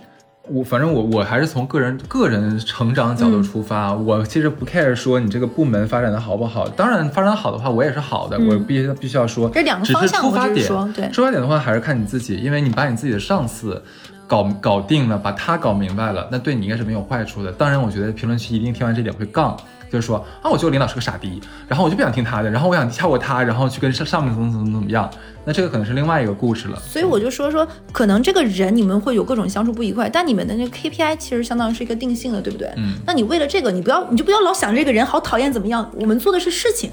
[0.48, 6.66] 我反正我我还是从个人个人成长角度出发，我其实不 care 说你这个部门发展的好不好。
[6.68, 9.50] 当然发展好的话，我也是好的，我必须必须要说。
[9.50, 13.82] 这两个方向，出发点，对，出发点的话还是看你自己，因为你把你自己的上司。
[14.26, 17.50] 搞搞定了，把他搞明白了，那对你应该是没有坏处的。
[17.50, 19.56] 当然，我觉得评论区一定听完这点会杠，
[19.90, 25.10] 就是说啊，我觉得领导是个傻逼，然后我就不想听他的，然后我想跳过他，然后去跟上上面怎么怎么怎么样。
[25.44, 26.78] 那这个可能是另外一个故事了。
[26.78, 32.72] 所以我就说说，可能这个人你们会有各种相处不愉快，但你们的那个 KPI 其实相当于是一个定性的，对不对？
[32.76, 32.94] 嗯。
[33.06, 35.90] 那你为了这个，你不要你就不要老想这个人好讨厌怎么样？
[35.96, 36.90] 我们做的是事情。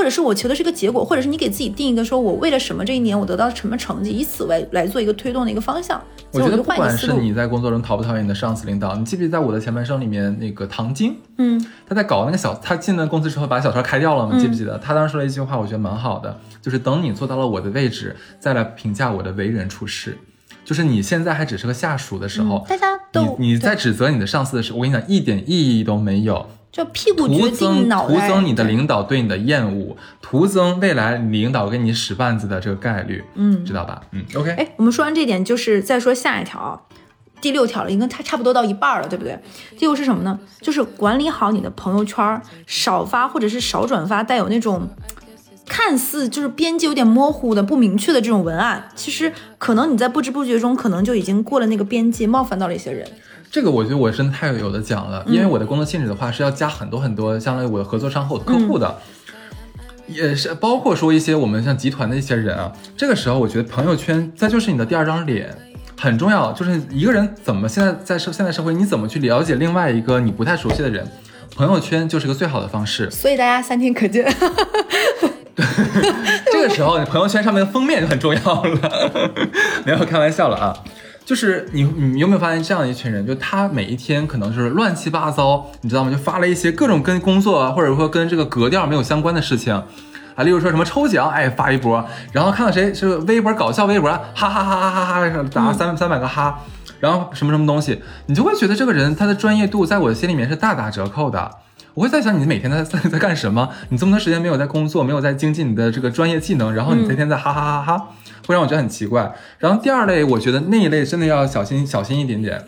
[0.00, 6.02] 或者是我求的是个结果，或者是你给自己定一个，说我为了什么这一年我得到什么成绩，以此为来做一个推动的一个方向。
[6.32, 14.38] 我觉得不管是你在工作中讨不讨厌你的上司领导，你记不记得在我的前半生里面那个唐晶，嗯，他在搞那个小，他进了公司之后把小车开掉了吗？
[14.40, 14.78] 记不记得？
[14.78, 20.16] 他当时说了一句话，我觉得蛮好的，就是等你做到了我的位置，再来评价我的为人处事。
[20.64, 26.46] 就是你现在还只是个下属的时候，大家都你你在指责你的上司的时候，我跟你讲一点意义都没有。
[26.72, 34.02] 就屁股决定脑袋，徒增你的领导对你的厌恶，徒增未来领导给你使绊子的这个概率，嗯，知道吧？
[34.12, 34.50] 嗯，OK。
[34.52, 36.86] 哎，我们说完这点，就是再说下一条，
[37.40, 39.36] 第六条了，应该它差不多到一半了，对不对？
[39.72, 40.38] 第六是什么呢？
[40.60, 44.88] 就是管理好你的朋友圈，少发或者是少转发带有那种
[45.66, 53.08] 看似就是边界有点模糊的不明确的这种文案，其实可能你在不知不觉中，可能就已经过了那个边界，冒犯到了一些人。
[53.50, 58.96] 这个我觉得我真的太有的讲了，因为我的工作性质的话是要加很多很多，相当于我的合作商和我的客户的，
[60.06, 62.72] 也是包括说一些我们像集团的一些人啊。
[62.96, 65.52] 这个时候我觉得朋友圈再就是你的第二张脸，
[65.98, 71.04] 很重要，就是一个人怎么现在在社现在社会，你怎么去了解另外一个你不太熟悉的人，
[71.56, 73.10] 朋友圈就是个最好的方式。
[73.10, 74.32] 所以大家三天可见。
[75.56, 75.66] 对
[76.52, 79.32] 这个时候，你朋友圈上面的封面就很重要了。
[79.84, 80.72] 没有开玩笑了啊，
[81.24, 86.10] 就是你你有没有发现这样一群人，就他每一天可能就是乱七八糟，你知道吗？
[86.10, 89.72] 就发了一些各种跟工作，或者说跟这个格调没有相关的事情
[90.34, 96.60] 啊，例如说什么抽奖，哎发一波，然后看到谁是微博搞笑微博，哈哈哈哈哈哈打三三百个哈，
[96.98, 101.50] 然后什么什么东西，你就会觉得这个人他的专业度在我的心里面是大打折扣的。
[101.94, 103.68] 我会在想你每天在在在干什么？
[103.88, 108.08] 你这么多时间没有在工作，没有在精进你的这个专业技能，然后你天天在哈哈哈哈，
[108.46, 109.34] 会让我觉得很奇怪。
[109.58, 112.62] 然后第二类，我觉得那一类真的要小心小心一点点。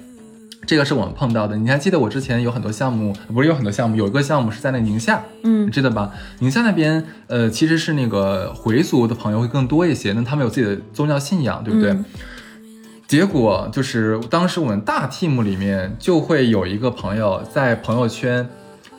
[0.64, 1.56] 这个是我们碰到的。
[1.56, 6.12] 你还记得我之前有很多项目，不是有很多项目，有一个项目是在那宁夏，嗯，你记得吧？
[6.38, 11.96] 宁夏那边，呃，其实是那个回族的朋友会更多一些，那他们有自己的宗教信仰，对不对？
[13.08, 18.48] 结果就是当时我们大 team 里面就会有一个朋友在朋友圈。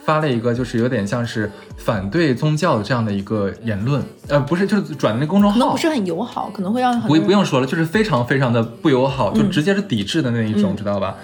[0.04, 11.16] 发了一个就是有点像是反对宗教的这样的一个言论，呃，不是，就是转的那公众号，不是很友好，可能会让不不用说了，就是非常非常的不友好，就直接是抵制的那一种，知道吧？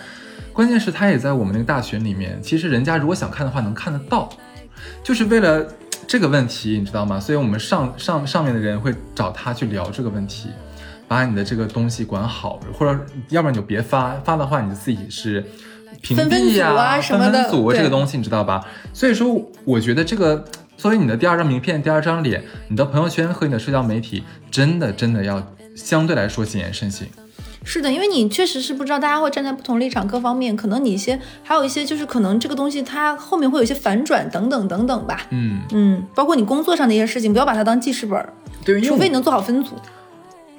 [0.52, 4.28] 关键是他也在我们那个大群里面，其实人家如果想看的话能看得到，
[5.02, 5.66] 就是为了
[6.06, 7.20] 这个问题，你知道吗？
[7.20, 10.48] 所以我们上上上面的人会找他去聊这个问题，
[11.06, 15.44] 把你的这个东西管好，或者要不然你就别发，发的话你自己是。
[16.02, 18.64] 屏蔽呀，分分组这个东西你知道吧？
[18.92, 20.44] 所以说，我觉得这个
[20.76, 27.06] 作为你的第二张名片、第二张脸，你的朋友圈和你的社交媒体，真的真的要相对来说谨言慎行。
[27.62, 35.26] 是的，因为你确实是不知道大家会站在不同立场，各方面可能你一些还有一些就是可能这个东西它后面会有一些反转等等等等吧。
[35.28, 38.26] 嗯嗯，包括你工作上的一些事情，不要把它当记事本，
[38.64, 39.74] 对，除非你能做好分组。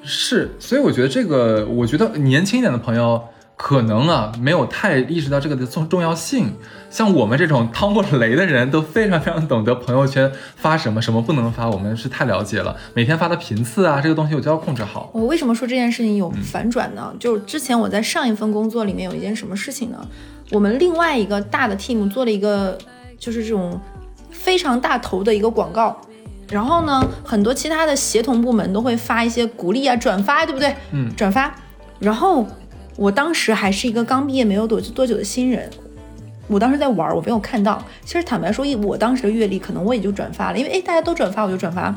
[0.03, 3.19] 是，所以我觉得这个，我觉得年轻一点的朋友。
[3.61, 6.51] 可能啊，没有太意识到这个的重重要性。
[6.89, 11.69] 像我们这种趟过雷的人，都非常非常懂得朋友圈发什么，什么不能发。
[11.69, 15.11] 我们是太了解了，每天发的频次啊，这个东西我就要控制好。
[15.13, 17.13] 我为什么说这件事情有反转呢？
[17.19, 20.07] 就是之前我在上一份工作里面有一件什么事情呢？
[20.49, 22.75] 我们另外一个大的 team 做了一个，
[23.19, 23.79] 就是这种
[24.31, 25.95] 非常大头的一个广告。
[26.49, 30.75] 然后呢，很多其他的协同部门都会发一些鼓励啊、转发，对不对？
[30.93, 31.53] 嗯，转发。
[31.99, 32.43] 然后。
[32.95, 35.69] 我当时还是一个刚毕业没有多多久的新人，
[36.47, 37.83] 我当时在玩，我没有看到。
[38.03, 41.95] 其实坦白说，以我当时的阅历，可能我也就转发了，因为哎大家都转发，我就转发。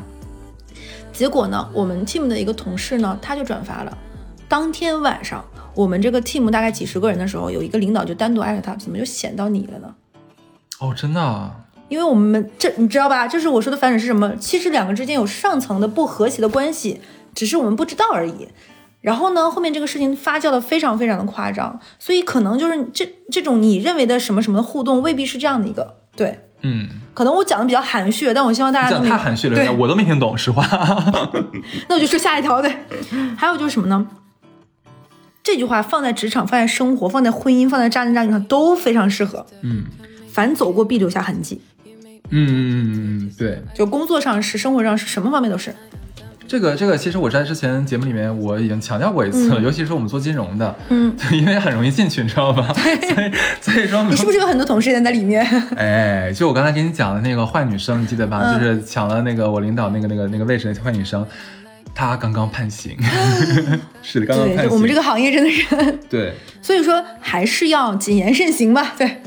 [1.11, 3.97] 结果呢，我们 team 的一个同事呢，他就转发了。
[4.47, 5.43] 当天晚上，
[5.73, 9.95] 我们这个 team 大概几十个人的时候，有一个领导就单独艾特他，怎么就显到你了呢？
[10.79, 11.51] 哦，真的？
[11.87, 13.27] 因为我们这你知道吧？
[13.27, 14.35] 就是我说的反转是什么？
[14.37, 16.99] 其实两个之间有上层的不和谐的关系，
[17.33, 18.49] 只是我们不知道而已。
[19.05, 30.65] 然后呢，后面这个事情发酵的非常非常的夸张，所以可能就是这这种你认为的什么什么互动，未必是这样的一个对，嗯，可能我讲的比较含蓄，但我希望大家讲太含蓄了，我都没听懂，实话。
[31.87, 32.75] 那我就说下一条对，
[33.37, 34.07] 还有就是什么呢？
[35.43, 39.45] 这句话放在职场、放在生活、放在婚姻、放在渣男渣女上都非常适合。
[39.61, 39.83] 嗯，
[40.31, 41.61] 凡走过必留下痕迹。
[42.31, 45.75] 嗯嗯嗯嗯，对，就工作上是，生活上是什么方面都是。
[46.47, 52.71] 这个这个，其实我在之前节目里面我已经强调过一次了，尤其是我们做金融的，嗯， 因为很容易进去，你知道吧？
[52.73, 53.31] 所以
[53.61, 55.45] 所以说，你是不是有很多同事也在里面？
[55.75, 58.53] 哎，就我刚才给你讲的那个坏女生，你记得吧？
[58.53, 61.25] 就是抢了那个我领导那个那个那个位置的坏女生，
[61.93, 62.95] 她刚刚判刑，
[64.03, 64.73] 是的，刚刚判刑。
[64.73, 69.21] 我们这个行业真的是对，所以说还是要谨言慎行吧，对。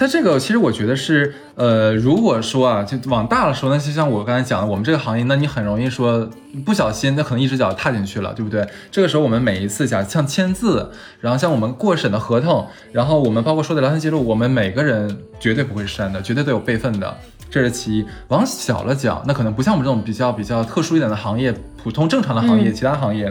[0.00, 6.26] 它这个其实我觉得是，呃，如果说啊，就往大了说，那就像我刚才讲的，我们这个行业，那你很容易说
[6.64, 8.66] 不小心，那可能一只脚踏进去了，对不对？
[8.90, 10.90] 这个时候我们每一次讲像签字，
[11.20, 17.14] 然后像我们过审的合同，然后我们包括说的聊天记录，我们每个人绝对不会删的，绝对都有备份的，
[17.50, 18.06] 这是其一。
[18.28, 23.30] 往小了讲，那可能不像我们这种比较比较特殊一点的行业，普通正常的行业，其他行业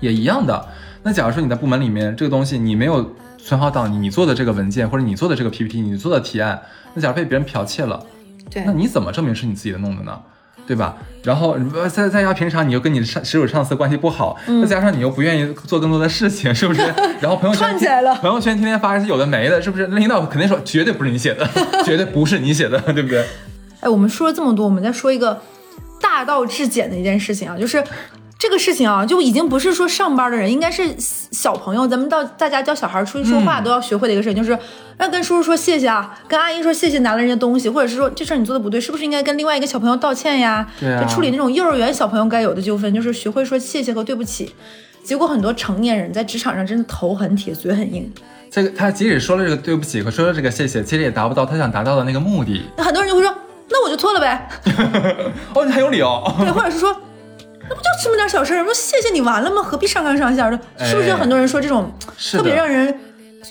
[0.00, 0.66] 也一样的。
[1.02, 3.06] 那假如说你在部门里面这个东西你没有。
[3.44, 6.62] 存好档，你做的这个文件或者你做的这个 PPT，你做的提案，
[6.94, 8.02] 那假如被别人剽窃了，
[8.50, 10.18] 对，那你怎么证明是你自己的弄的呢？
[10.66, 10.96] 对吧？
[11.22, 11.58] 然后
[11.90, 16.80] 再再加平常你又跟你上直属上司关系不好，再加上你又不愿意做更多的事情，是不是？
[17.20, 19.86] 然后朋友圈起来了朋友圈天天发一些有的没的，是不是？
[19.88, 21.46] 领导肯定说绝对不是你写的，
[21.84, 23.26] 绝对不是你写的，对不对？
[23.80, 25.42] 哎，我们说了这么多，我们再说一个
[26.00, 27.84] 大道至简的一件事情啊，就是。
[28.44, 34.58] 这个事情啊，就已经不是说上班的人，应该是小朋友，咱们到大家教小孩出去说话都要学会的一个事情，就是
[34.98, 40.68] 要跟叔叔说谢谢啊，跟阿姨说谢谢拿了人家东西，或者是说这事儿你做的不对，是不是应该跟另外一个小朋友道歉呀？
[40.78, 44.54] 对啊就处理那种幼儿园小朋友该有的纠纷，就是学会说谢谢和对不起。
[45.02, 48.12] 结果很多成年人在职场上真的头很铁，嘴很硬。
[48.50, 52.62] 这个他即使说了这个对不起和说了这个谢谢，其实也达不到他想达到的那个目的。
[52.76, 53.34] 那很多人就会说，
[53.70, 54.46] 那我就错了呗，
[55.56, 56.36] 哦，你还有理哦。
[56.38, 56.94] 对，或者是说，
[57.68, 59.62] 那不就这么点小事儿，不谢谢你完了吗？
[59.62, 60.58] 何必上纲上线的？
[60.84, 61.92] 是不是有很多人说这种
[62.32, 62.94] 特别让人，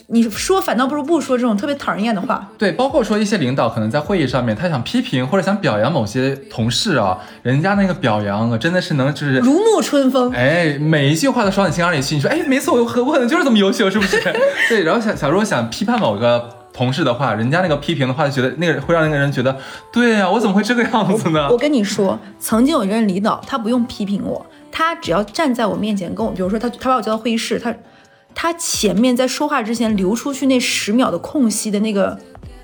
[0.08, 2.50] 你说反倒不如不说这种特别讨人厌的话？
[2.58, 9.38] 对，包括说一些领导可能在会议上面，他想批评或者想表扬某些同事啊，人家那个表扬啊，真的是能就是。
[9.38, 10.32] 如沐春风。
[10.32, 12.14] 哎，每一句话都说到你心坎里去。
[12.14, 14.20] 你说，哎，没错，我可我可能就是这么优秀，是不是？
[14.68, 19.56] 对，然后想想如果想批判某个同事的话，人家那个批评的话，就觉得那个会让那个人觉得，
[19.92, 21.56] 对呀、我怎么会这个样子呢我？
[21.58, 27.72] 跟你说，曾经有一个人领导，他不用批评我，他只要站在我面前跟我，比如说他他把我叫到会议室，他
[28.34, 32.18] 他前面在说话之前留出去那十秒的空隙的那个，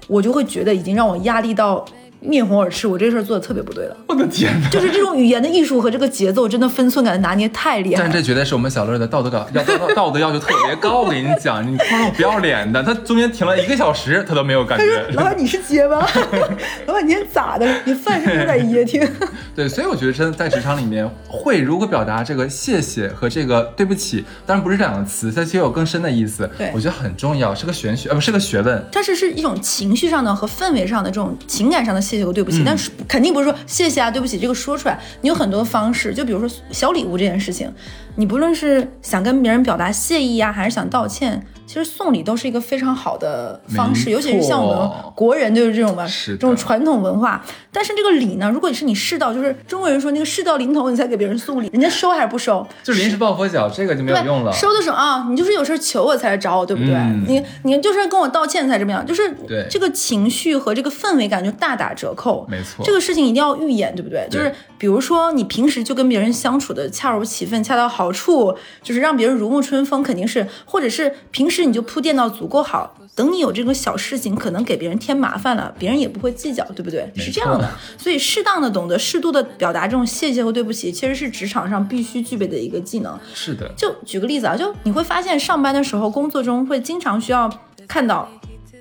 [0.08, 1.84] 我就会觉得已经让我压力到
[2.20, 3.96] 面红耳赤，我这事儿做的特别不对了。
[4.06, 4.68] 我的天哪！
[4.68, 8.06] 就是这种语言的艺术和这个节奏，真的分寸感的拿捏太厉害了。
[8.06, 11.02] 但这绝对是我们小乐的道德感要道道道德要求特别高。
[11.02, 15.06] 我跟你讲，你碰到不要脸的，他中间停了一个小时，他都没有感他说觉：“。
[15.16, 16.06] 老板你是结巴，
[16.86, 17.74] 老板你咋的了？
[17.84, 19.00] 你饭是不是有点噎挺？”
[19.56, 26.48] 对，所以我觉得真的在职场里面会如何表达这个谢谢和这个对不起，当然不是这两个词，它其实有更深的意思。
[26.58, 28.84] 对我觉得很重要，是个玄学，呃，不是个学问。
[28.92, 37.72] 它是是一种情绪上的和氛围上的这种情感上的谢谢和对不起，但是肯定不是说谢谢啊对不起这个说出来，你有很多方式，就比如说小礼物这件事情，
[38.16, 41.40] 你不论是想跟别人表达谢意啊、还是想道歉，
[41.70, 47.40] 其实送礼都是一个非常好的方式，尤其是像我们国人就是这种吧，是这种传统文化。
[47.70, 52.66] 但是这个礼呢，如果是你世道，就是中国人说那个世道临头你才给别人送礼，人家收还是不收？
[52.82, 54.52] 就临时抱佛脚，这个就没有，用了。
[54.52, 56.92] 收的时候啊，你就是有事求我才来找我，对不对？
[56.96, 62.44] 嗯你你就是跟我道歉才这么样，就是对这个情绪和这个氛围感就大打折扣。
[62.50, 64.26] 没错这个事情一定要预演，对不对？
[64.28, 72.96] 就是比如说你平时就跟别人相处的恰如其分、恰到好处，就是让别人如沐春风，肯定是，或者是平时你就铺垫到足够好。
[73.14, 77.10] 等你有这个小事情，可能给别人添麻烦了，别人也不会计较，对不对？
[77.16, 83.18] 是这样的，所以适当的懂得适度的表达这种谢谢和对不起，其实是职场上必须具备的一个技能。
[83.34, 87.50] 是的，就举个例子啊，就你会发现上班的时候，工作中会经常需要
[87.86, 88.26] 看到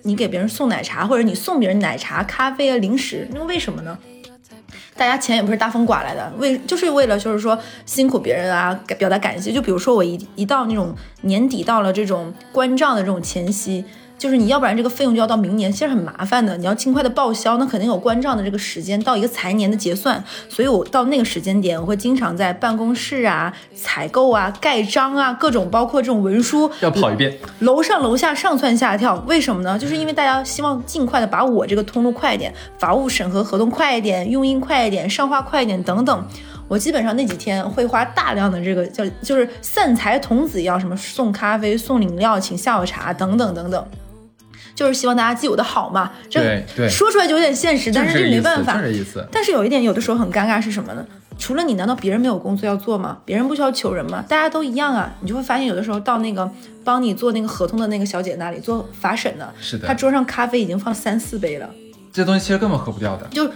[0.03, 3.97] 你给别人送奶茶，或者你送别人奶茶、咖啡啊、零食，那个为什么呢？
[4.99, 9.49] 大家钱也不是大风刮来的，为就是为了就是说辛苦别人啊，表达感谢。
[9.49, 13.85] 就比如说我一一到那种年底到了这种关账的这种前夕，
[14.19, 16.57] 就是你要不然这个费用就要到明年，其实很麻烦的。
[16.57, 20.21] 你要尽快的报销，那肯定有关账的这个时间，到一个财年的结算。
[20.49, 27.33] 所以我到那个时间点，我会经常在办公室啊、采购啊、盖章啊，各种包括这种文书要跑一遍。
[27.59, 29.79] 楼上楼下上蹿下跳，为什么呢？
[29.79, 36.27] 就是因为大家希望尽快的把我这个通路快一点，法务审核合同快一点，用印快一点，上画快一点等等。
[36.67, 43.83] 我基本上那几天会花大量的这个叫就是散财童子一样，什么送咖啡、送饮料、请下午茶等等等等，
[44.75, 46.11] 就是希望大家记我的好嘛。
[46.29, 48.73] 这对对说出来就有点现实，但是这没办法。
[48.73, 49.27] 就是这意思。
[49.31, 51.05] 但是有一点，有的时候很尴尬是什么呢？
[51.37, 53.19] 除了你，难道别人没有工作要做吗？
[53.23, 54.23] 别人不需要求人吗？
[54.27, 55.13] 大家都一样啊。
[55.21, 56.49] 你就会发现，有的时候到那个
[56.83, 61.69] 帮你做那个合同的那个小姐那里做法审的，是的她桌上咖啡已经放三四杯了，
[62.11, 63.25] 这东西其实根本喝不掉的。
[63.31, 63.49] 就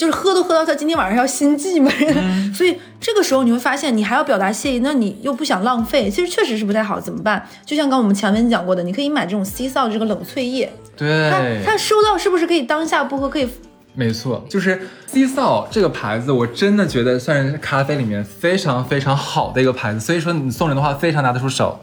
[0.00, 1.92] 就是喝都喝到他今天晚上要心悸嘛。
[2.00, 7.46] 嗯 所以这个时候你会发现，你还要表达谢意，那你又不想浪费，其实确实是不太好，怎么办？
[7.66, 13.46] 就像刚我们前面讲过的，你可以买这种 C 扫这个冷萃液，它对，它收到是不是可以当下不喝，可以
[13.94, 21.78] 没错，就是 C 扫这个牌子，我真的觉得算是咖啡里面非常非常好的一个牌子，所以说你送人的话非常拿得出手。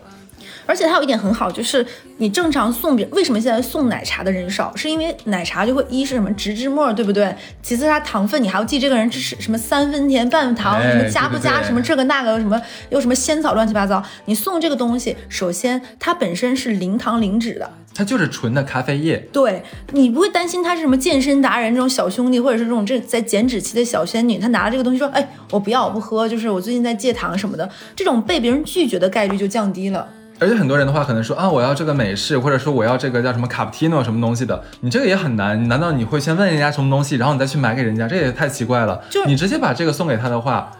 [0.68, 1.84] 而且它有一点很好，就是
[2.18, 4.76] 你正常送别为什么现在送奶茶的人少？
[4.76, 7.34] 是因为奶茶就会一是什么植脂末，对不对？
[7.64, 14.04] 其次它糖分你还要记这个人这是什么三分甜半糖，哎什么加不加，什么这个那个什么又什么仙草乱七八糟。
[14.26, 19.64] 你送这个东西，首先它本身是零糖零脂的，它就是纯的咖啡液，对
[19.94, 30.08] 你不会担心他是什么健身达人这种小兄弟，或者是这种这在减脂期的小仙女，她拿了这个东西说，哎，我不要，我不喝，就是我最近在戒糖什么的，这种被别人拒绝的概率就降低了。
[30.40, 35.68] 而且很多人的话可能说啊，我要这个美式，或者说我要这个叫什么卡布奇诺什么东西的，你这个也很难。
[35.68, 38.08] 难道你会先问人家什么东西，然后你再去买给人家？
[38.08, 39.02] 这也太奇怪了。
[39.10, 40.72] 就你直接把这个送给他的话，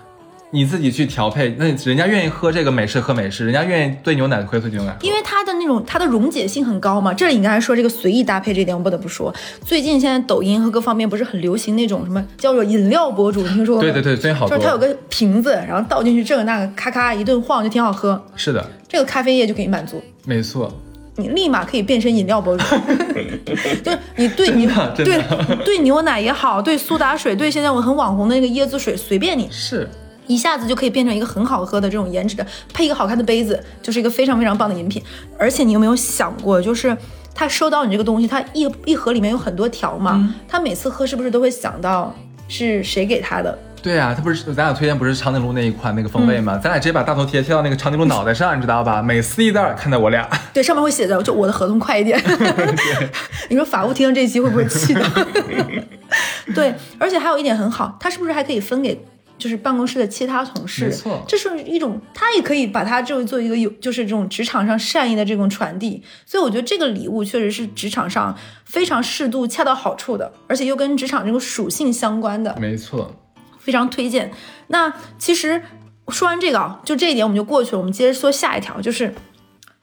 [0.50, 4.96] 你自己去调配，那人家愿意喝这个美式喝美式，人家愿意兑牛奶可以兑牛奶。
[5.02, 7.14] 因为它的那种它的溶解性很高嘛。
[7.14, 9.34] 这里你刚才说这个随意搭配这点，我不得不说，
[9.66, 13.92] 最近现在抖音和各方面不是很流行那种什么叫做饮料博主，你听说过吗？
[13.92, 14.56] 对对对，最近好多。
[14.56, 18.24] 就是它有个瓶子，然后倒进去这个那个，咔咔一顿晃就挺好喝。
[18.38, 20.74] 是的，这个咖啡液就可以满足，没错，
[21.18, 22.64] 你立马可以变身饮料博主。
[23.84, 29.50] 就是你对你对的对牛奶也好，对苏打水，对现在我很网红的那个椰子水，随便你。
[29.52, 29.86] 是。
[30.28, 35.02] 一下子就可以变成一个很好喝的这种颜值的，配一个好看的杯子，就是一个非常非常棒的饮品。
[35.38, 36.96] 而且你有没有想过，就是
[37.34, 42.16] 他收到你这个东西，他一一盒里面有很多条嘛，他每次喝是不是都会想到
[42.48, 43.58] 是谁给他的？
[43.80, 46.60] 对啊，他不是咱俩推荐不是长颈鹿那一款那个风味吗？
[46.62, 49.02] 咱俩直接把大头贴贴到那个长颈鹿脑袋上，你知道吧？
[49.04, 50.28] 每撕一袋，看到我俩。
[50.52, 52.22] 对，上面会写着就我的合同快一点。
[53.50, 55.02] 你说法务听到这一期会不会气的？
[56.54, 59.00] 对，而且还有一点很好，他是不是还可以分给？
[59.38, 66.02] 就是办公室的其他同事，没错，这是一种他也可以把它就做一个有，就是这种职场上善意的这种传递。
[66.26, 68.36] 所以我觉得这个礼物确实是职场上
[68.66, 73.16] 非常适度、恰到好处的，而且又跟职场这个属性相关的，没错，
[73.60, 74.32] 非常推荐。
[74.68, 75.62] 那其实
[76.10, 77.78] 说完这个啊，就这一点我们就过去了。
[77.78, 79.14] 我们接着说下一条，就是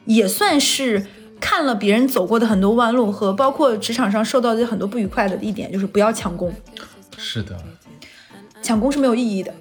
[0.07, 1.07] 也算是
[1.40, 6.52] 看了别人走过的很多弯路和包括职场上受到的很多不愉快的一点，就是不要抢功。
[7.16, 7.57] 是的。
[8.64, 9.52] 抢功是没有意义的，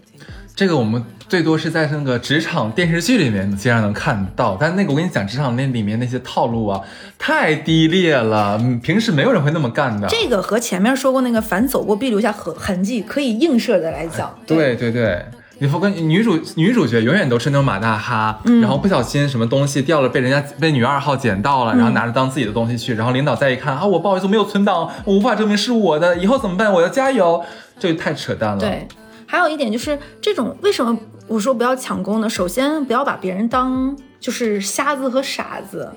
[0.56, 6.80] 这个我们最多是在那个职场电视剧里面经常能看到，但那个我跟你讲，职场那里面那些套路啊，
[7.20, 10.08] 太低劣了，平时没有人会那么干的。
[10.08, 15.26] 这个和前面说过那个凡走过必留下痕痕迹可以映射的来讲，对对对，
[15.58, 26.72] 你说跟女主女主角永远都是那种马大哈，然后不小心什么东西掉了，被人家被女二号捡到了，然后拿着当自己的东西去，然后领导再一看啊，我不好意思没有存档，我无法证明是我的，以后怎么办？
[26.72, 27.43] 我要加油。
[27.80, 28.60] 这太扯淡了。
[28.60, 28.88] 对，
[29.26, 30.98] 还有一点就是这种为什么
[31.28, 32.30] 我说不要抢功呢？
[32.30, 35.92] 首先不要把别人当就是瞎子和傻子。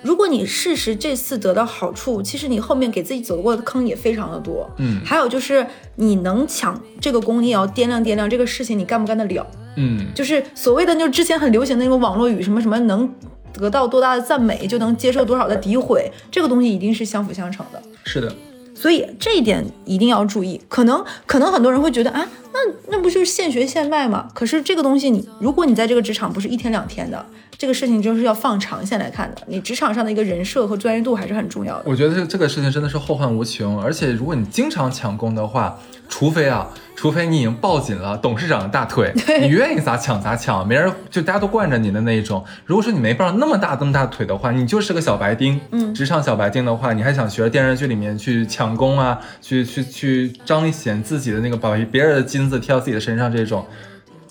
[0.00, 4.70] 如果你事实这次得到好处，其实你后面给自己走过的坑也非常的多。
[4.78, 5.66] 嗯，还有就是
[5.96, 9.44] 你能抢这个功，你也要掂量掂量这个事情你干不干得了。
[9.76, 13.12] 嗯，就是所谓的就之前很流行的那种网络语，什么什么能
[13.52, 17.82] 得到多大的赞美，就能接受多少的诋毁，这个东西一定是相辅相成的。
[18.04, 18.32] 是的。
[18.80, 22.58] 所以这一点一定要注意，可能可能很多人会觉得啊，那
[22.90, 24.30] 那不就是现学现卖吗？
[24.32, 27.26] 可是这个东西你，如果你在这个职场不是一天两天的，
[27.58, 29.42] 这个事情就是要放长线来看的。
[29.46, 31.82] 你职场上的一个人设和专业度还是很重要的。
[31.84, 35.78] 我觉得这这个事情真的是后患无穷，而且如果你经常抢功的话。
[36.10, 42.42] 除非啊，除非你已经抱紧了董事长的大腿，你愿意咋抢咋抢，没人就大家都惯着你的那一种。
[42.64, 53.66] 如果说你没抱那么大那么大腿的话，你就是个小白丁，嗯，职场小白丁的话，你还想学着电视剧里面去抢功啊，去去去彰显自己的那个把别人的金子贴到自己的身上这种，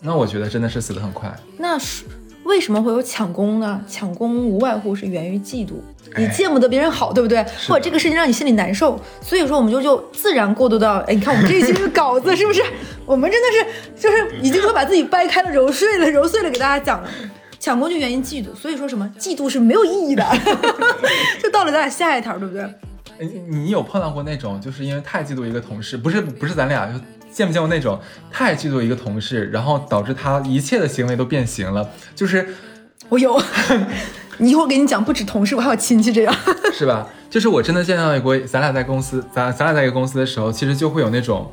[0.02, 1.32] 那我觉得真的是死得很快。
[1.60, 2.06] 那是。
[2.48, 3.82] 为什么会有抢功呢？
[3.88, 5.74] 抢功无外乎是源于嫉妒，
[6.16, 7.46] 你见不得别人好，对不对？
[7.68, 12.64] 或者这个事情让你心里难受，所以说我们就就自然过渡到，哎，你看我们这一期的稿子是不是？
[13.06, 17.10] 我们真的是就是已经说把自己掰开了揉碎了揉碎了给大家讲了，
[17.60, 20.26] 抢功就源于嫉妒，所以说什么嫉妒是没有意义的，
[21.44, 22.64] 就到了咱俩下一条，对不对？
[23.20, 26.94] 哎，你有碰到过那种就是因为太嫉妒一个同事，不是不是咱俩就。
[27.38, 28.00] 见没见过那种
[28.32, 31.88] 太嫉妒一个同事，然后导致他一切的行为都变形了？
[32.16, 32.56] 就是
[33.10, 33.40] 我有，
[34.40, 36.36] 你一会儿给你讲，不止同事，我还有亲戚这样，
[36.74, 37.08] 是吧？
[37.30, 41.48] 就是我真的见到过，咱俩在公司，咱咱俩在一个公司的时候，其实就会有那种，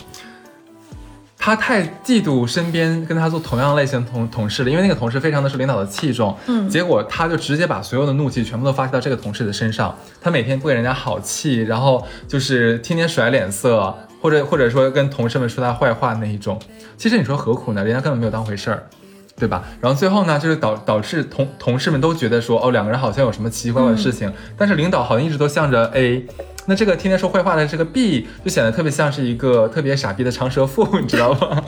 [1.37, 13.95] 他太嫉妒身边跟他做同样类型同同事了，因为那个同事非常的受领导的器重，嗯，结果他就直接把所有的怒气全部都发泄到这个同事的身上，他每天不给人家好气，然后就是天天甩脸色。
[14.25, 16.59] 或者或者说跟同事们说他坏话那一种，
[16.97, 17.85] 其实你说何苦呢？
[17.85, 18.89] 人家根本没有当回事儿，
[19.37, 19.63] 对吧？
[19.83, 26.25] 然后最后呢，就是导导致同同事们都觉得说，哦，两个人好像有什么奇奇怪怪的事情，但是领导好像一直都向着 A，
[26.65, 31.63] 那这个天天说坏话的这个 B 就显得特别像是一个特别傻逼的长舌妇， 你知道吗？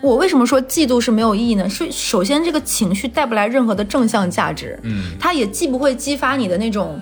[0.00, 1.68] 我为什么说嫉妒是没有意义呢？
[1.68, 7.00] 是首先这个情绪带不来任何的正向价值，嗯，它也既不会激发你的那种。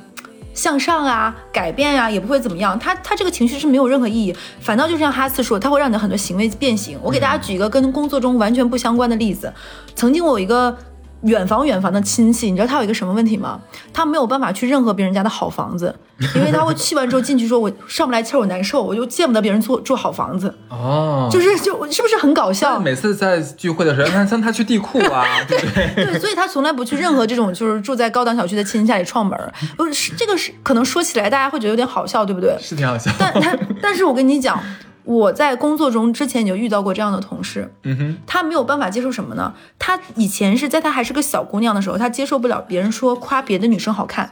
[0.59, 2.77] 向上啊，改变呀，也不会怎么样。
[2.77, 6.99] 他他这个情绪是没有任何意义，反倒就像哈斯说，他会让你的很多行为变形。
[7.01, 9.53] 我给大家举一个跟工作中完全不相关的例子，
[9.95, 10.77] 曾经我有一个。
[11.23, 13.61] 远房远房的亲戚，你知道他有一个什么问题吗？
[13.93, 15.95] 他没有办法去任何别人家的好房子，
[16.37, 22.79] 因为他会去完之后进去说：“我上不来气儿，我难受，我就见不得别人住住好房子。”哦，就是就是不是很搞笑？
[22.79, 26.05] 每次在聚会的时候，他像他去地库啊，对不对？
[26.05, 29.37] 对，所以他从来不去任何这种就是住在高档小区的亲戚家里串门。
[29.77, 32.57] 不是这个是可能说起来大家会觉得有点好笑，对不对？
[32.61, 33.11] 是挺好笑。
[33.19, 34.61] 但他但是我跟你讲。
[35.09, 39.55] 我在工作中之前就遇到过这样的同事，嗯哼，他没有办法接受什么呢？
[39.79, 44.31] 他以前是在他还是个小姑娘的时候，他接受不了别人说夸别的女生好看。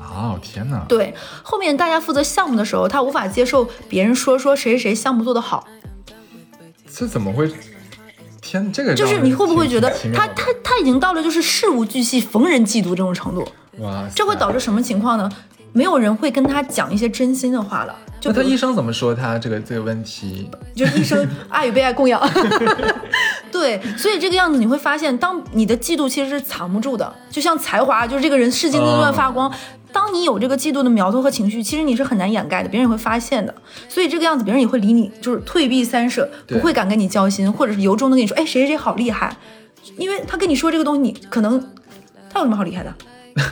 [0.00, 1.14] 哦天哪，对，
[1.44, 5.68] 后面大家负责项目的时候，他无法接受别人说说谁谁谁项目做得好。
[6.92, 7.48] 这怎么会？
[8.42, 13.46] 天，这个就是你会不会觉得他他他已经到了就是事无巨细、逢人嫉妒这种程度？
[13.78, 15.30] 哇，这会导致什么情况呢？
[15.74, 17.94] 没有人会跟他讲一些真心的话了。
[18.18, 20.48] 就那他医生怎么说他这个这个问题？
[20.74, 22.18] 就是医生 爱与被爱供养。
[23.52, 29.52] 对，所以这个样子你会发现，当你的嫉妒其实是藏不住的，就像才华，就是这个人是金子乱发光。
[29.92, 33.54] 当你有这个嫉妒的苗头和情绪，其实你是很难掩盖的，别人也会发现的。
[33.88, 39.36] 所以这个样子，别人也会离你就是退避三舍，不会敢跟你交心，或者是由衷的跟你说，哎，谁谁谁好厉害，
[39.98, 41.60] 因为他跟你说这个东西，你可能
[42.30, 42.94] 他有什么好厉害的？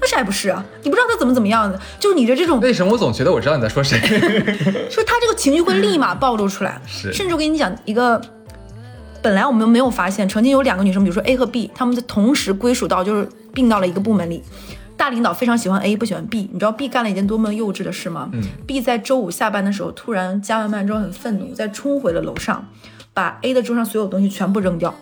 [0.00, 3.98] 他啥也不是啊，你不知道他怎么怎么样的，就是你的这种为什么我总觉得我知道你在说谁？
[4.90, 8.20] 说他这个情绪会立马暴露出来，是甚至我跟你讲一个，
[9.22, 14.42] 本来我们没有发现，曾经有两个女生，比如说 A 和 B，她们同时归属到就是并到了一个部门里。
[14.96, 16.48] 大领导非常喜欢 A，不喜欢 B。
[16.52, 18.30] 你知道 B 干了一件多么幼稚的事吗？
[18.32, 22.64] 嗯，B 在周五下班的时候，突然加完班之后很愤怒，再冲回了楼上，
[23.12, 24.94] 把 A 的桌上所有东西全部扔掉。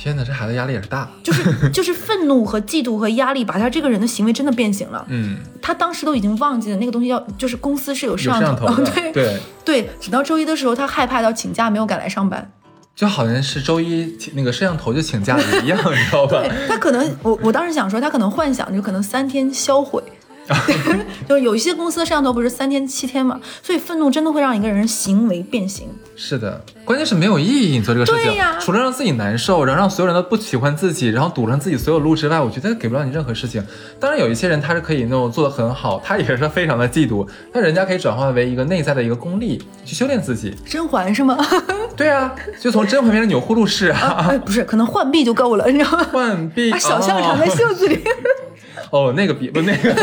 [0.00, 1.10] 天哪，这孩子压力也是大。
[1.24, 1.42] 就是
[1.74, 5.04] 就是愤怒和嫉妒和压力，把他这个人的行为真的变形了。
[5.08, 12.48] 嗯，他当时都已经忘记了那个东西要，就是公司是有摄像头头的，对对，对，直到周一的时候，他害怕到请假，没有赶来上班。
[12.94, 16.42] 就好像是周一请那个摄像头就请假了一样，你知道吧？
[16.68, 20.02] 他可能，我我当时想说，他可能幻想就可能三天销毁，
[21.28, 25.88] 就是有一些公司的摄像头不是三天七天嘛，所以愤怒真的会让一个人行为变形。
[26.16, 27.76] 是的，关键是没有意义。
[27.76, 33.64] 你做这个事情，对呀除了让自己难受，然后让所有人都不喜欢自己，然后堵上自己所有路之外，我觉得给不了你任何事情。
[34.00, 40.54] 当然，有一些人他是可以那种做的很好，他也是非常的嫉妒，但人家可以转化为一个内在的一个功力，去修炼自己。
[40.66, 41.36] 甄嬛是吗？
[41.96, 46.06] 对啊，就从甄嬛变成钮祜禄氏啊，哎，不是，可能浣碧就够了，你知道吗？
[46.12, 48.02] 浣碧把小象藏在袖子里，
[48.90, 49.94] 哦，那个比不那个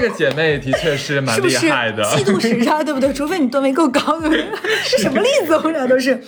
[0.00, 1.40] 那个姐妹的确是蛮？
[1.42, 2.02] 厉害的。
[2.04, 3.10] 嫉妒时差，对不对？
[3.14, 4.46] 除非你段位够高，对不对？
[4.84, 5.54] 是什么例子？
[5.56, 6.22] 我们俩都是。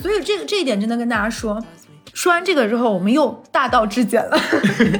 [0.00, 1.62] 所以这个这一点真的跟大家说。
[2.12, 4.38] 说完这个之后，我们又大道至简了，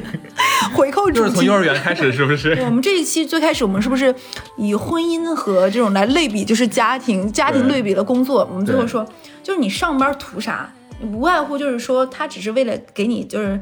[0.75, 1.18] 回扣主题。
[1.20, 2.51] 就是从幼儿园开始，是不是？
[2.64, 4.12] 我们这一期最开始，我们是不是
[4.57, 8.45] 以婚姻和这种来类比，就是家庭家庭对比了工作？
[8.51, 9.07] 我们最后说，
[9.45, 10.68] 就是你上班图啥？
[11.01, 13.61] 无外乎就是说，他只是为了给你就是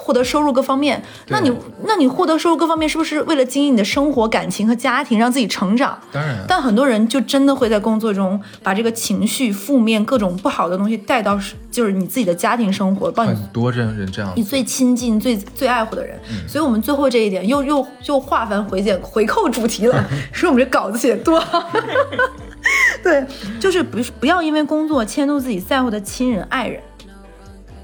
[0.00, 1.02] 获得收入各方面。
[1.28, 1.52] 那你
[1.84, 5.98] 那你获得收入各方面，是不是为了经营你的生活、感情和家庭，让自己成长？
[6.12, 11.38] 当然，但很多人就真的会在工作中把这个情绪、负面各种不好的东西带到，
[11.70, 16.18] 就是你自己的家庭生活，帮你很多人人这样你最亲近、最最爱护的人。
[16.46, 21.70] 所以，我们最后这一点又又又化繁回简，回扣主题了， 说我们这稿子写得多好。
[23.02, 23.24] 对，
[23.60, 26.80] 就是不不要因为工作迁怒自己在乎的亲人、爱人。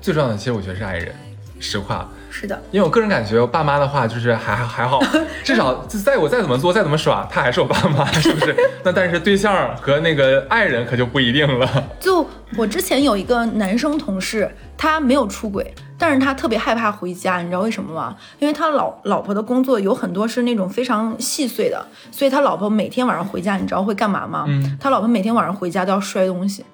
[0.00, 1.14] 最重要的，其实我觉得是爱人。
[1.62, 5.00] 实话，是的，因为我个人感觉，我爸妈的话就是还还好，
[5.44, 8.54] 至少在我再怎么做，再怎么耍，他还是我爸妈，是不是？
[8.82, 11.84] 那但是对象和那个爱人可就不一定了。
[12.00, 18.16] 就我之前有一个男生同事，他没有出轨，但是他特别害怕回家，你知道为什么吗？
[18.40, 24.44] 因为他老老婆的工作有很多是那种非常细碎的，所以他老婆每天晚上回家，你知道会干嘛吗？
[24.48, 26.64] 嗯，他老婆每天晚上回家都要摔东西。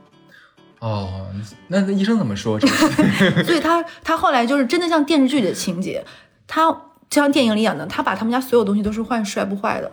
[0.80, 1.26] 哦，
[1.68, 2.58] 那那医生怎么说？
[2.58, 6.04] 这个 所以他他后来就是真的像电视剧里的情节，
[6.46, 6.70] 他
[7.10, 9.90] 就像电影里演的，他把他们家所有东西都是换摔不坏的。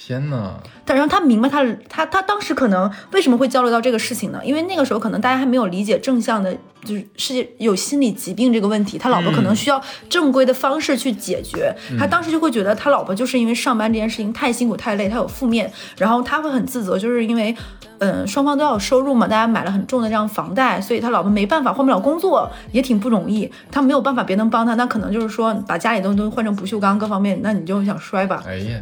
[0.00, 0.54] 天哪！
[0.84, 4.40] 但然后他明白他他他当时可能为什么会交流到这个事情呢？
[4.44, 11.74] 因为那个时候可能大家还没有理解正向的，就是世界有心理疾病这个问题，他老婆可能需要正规的方式去解决。
[11.98, 17.56] 他当时就会觉得他老婆就是因为上班这件事情太辛苦太累，他有负面，然后他会很自责，就是因为
[17.98, 23.50] 嗯双方都要有收入嘛，大家买了很重的这样房贷，所以他老婆没办法换不了工作，也挺不容易。
[23.70, 28.42] 他没有办法别人帮他，那可能就是说把家里东西都换成不锈钢各方面，那你就想摔吧。
[28.46, 28.80] 哎呀，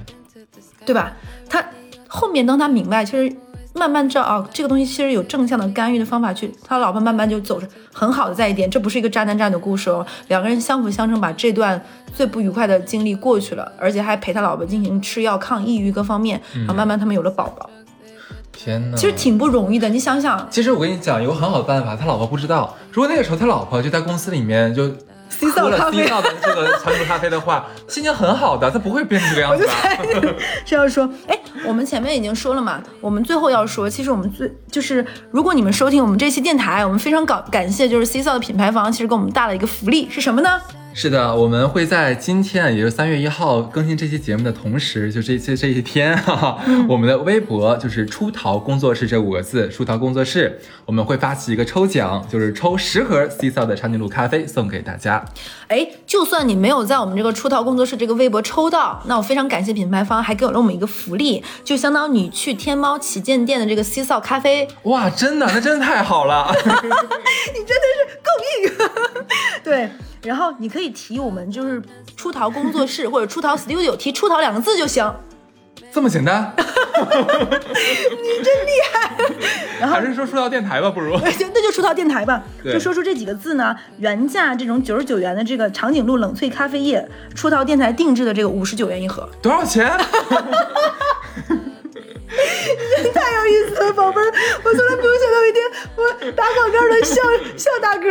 [0.84, 1.12] 对吧？
[1.48, 1.64] 他
[2.08, 3.34] 后面当他明白，其实
[3.74, 11.82] 慢慢知道啊，这个东西其实有正向的干预的方法去，他老婆慢慢就走着很好的在一点，这不是一个渣男渣女的故事哦，两个人相辅相成，把这段
[12.14, 17.68] 最不愉快的经历过去了，而且还陪他老婆进行吃药抗抑郁各方面，然后慢慢他们有了宝宝，
[18.56, 18.96] 天哪！
[18.96, 22.74] 其实挺不容易的，你想想，其实我跟你讲，有个很好的办法，他老婆不知道。
[22.90, 24.90] 如果那个时候他老婆就在公司里面就
[25.52, 30.34] 喝了咖啡低造的这个长途咖啡的话， 心情很好的，他不会变成这个样子的。
[30.64, 40.60] 是要说，哎，我们前面已经说了嘛，我们最后要说，其实我们最就是，如果你们收听我们这期电台，我们非常感感谢，就是 C 扫的品牌方，其实给我们大了一个福利是什么呢？
[40.98, 55.22] 是的，我们会在今天，也就是三月一号更新这期节目的同时，就这这这一天，哈哈，我们的微博就是“出逃工作室”这五个字，“出逃工作室”，我们会发起一个抽奖，就是抽十盒 C 扫的长颈鹿咖啡送给大家。
[55.68, 66.50] 哎，就算你没有在我们这个出逃工作室这个微博抽到，那我非常感谢品牌方还给了我们一个福利，就相当于你去天猫旗舰店的这个 C 扫咖啡，哇，真的，那真的太好了。
[66.56, 69.26] 你真的是够硬。
[69.62, 69.90] 对，
[70.22, 71.82] 然后你可以提我们就是
[72.16, 75.14] 出逃工作室 或者出逃 Studio，提出逃两个字就行。
[75.92, 76.52] 这么简单？
[76.56, 79.16] 你真厉害。
[79.80, 81.16] 然后还是说出逃电台吧，不如。
[81.30, 82.42] 行， 那就出逃电台吧。
[82.64, 89.90] 就说出这几个字呢，原价这种九十九元的这个长颈鹿冷萃咖啡液，出逃电台定制的这个五十九元一盒，多少钱？
[92.96, 94.32] 真太有意思了，宝贝儿！
[94.64, 95.62] 我从来没有想到一天
[95.96, 96.02] 我
[96.32, 97.22] 打广告的笑
[97.56, 98.04] 笑打嗝。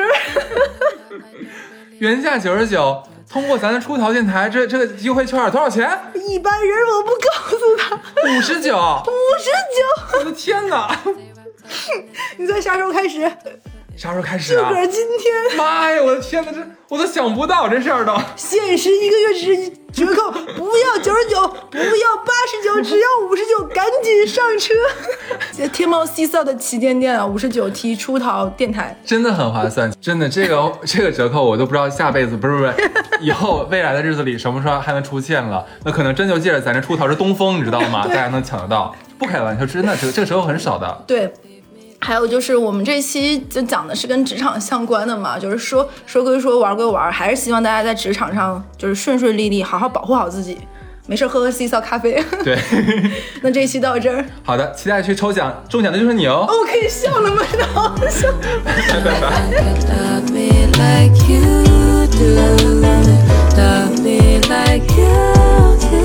[1.99, 5.89] 原价九十九，通过咱的出逃电台这这个优惠券多少钱？
[6.13, 7.95] 一般人我不告诉他，
[8.29, 8.75] 五十九。
[8.77, 10.19] 五十九。
[10.19, 10.99] 我的天哪！
[12.37, 13.31] 你猜啥时候开始？
[13.95, 14.67] 啥时候开始啊？
[14.67, 16.01] 自个儿今天妈呀！
[16.03, 18.13] 我的天哪，这我都想不到这事儿都。
[18.35, 24.73] 限时一个月只折扣，不要九十九，不要八十九，只要五十九，赶紧上车！
[25.53, 28.99] 在天猫 C 扫的旗舰店啊，五十九提出逃电台。
[29.05, 32.73] 真的很划算，真的这个这个折扣我都不知道下辈子不是不是
[33.21, 38.05] 以后未来的日子里什么时候还能出现了，那可能真就借着咱这出逃是东风，你知道吗？
[38.05, 41.03] 大家能抢得到，不开玩笑，真的这个这个折扣很少的。
[41.07, 41.31] 对，
[42.05, 50.55] 还有就是我们这期就讲的是跟职场相关的嘛就是说说归说玩归玩还是希望大家在职场上就是顺顺利利好好保护好自己
[51.07, 52.23] 没事喝喝 ceo 咖啡。
[52.43, 52.55] 对。
[53.41, 54.23] 那这期到这儿。
[54.43, 56.45] 好的期待去抽奖中奖的就是你哦。
[56.47, 57.41] 我可以笑了吗？
[57.51, 58.27] 你的好好笑。
[59.89, 61.41] love me like you
[63.57, 65.97] love me like you do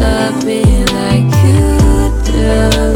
[0.00, 0.62] love me
[0.94, 1.60] like you
[2.24, 2.89] do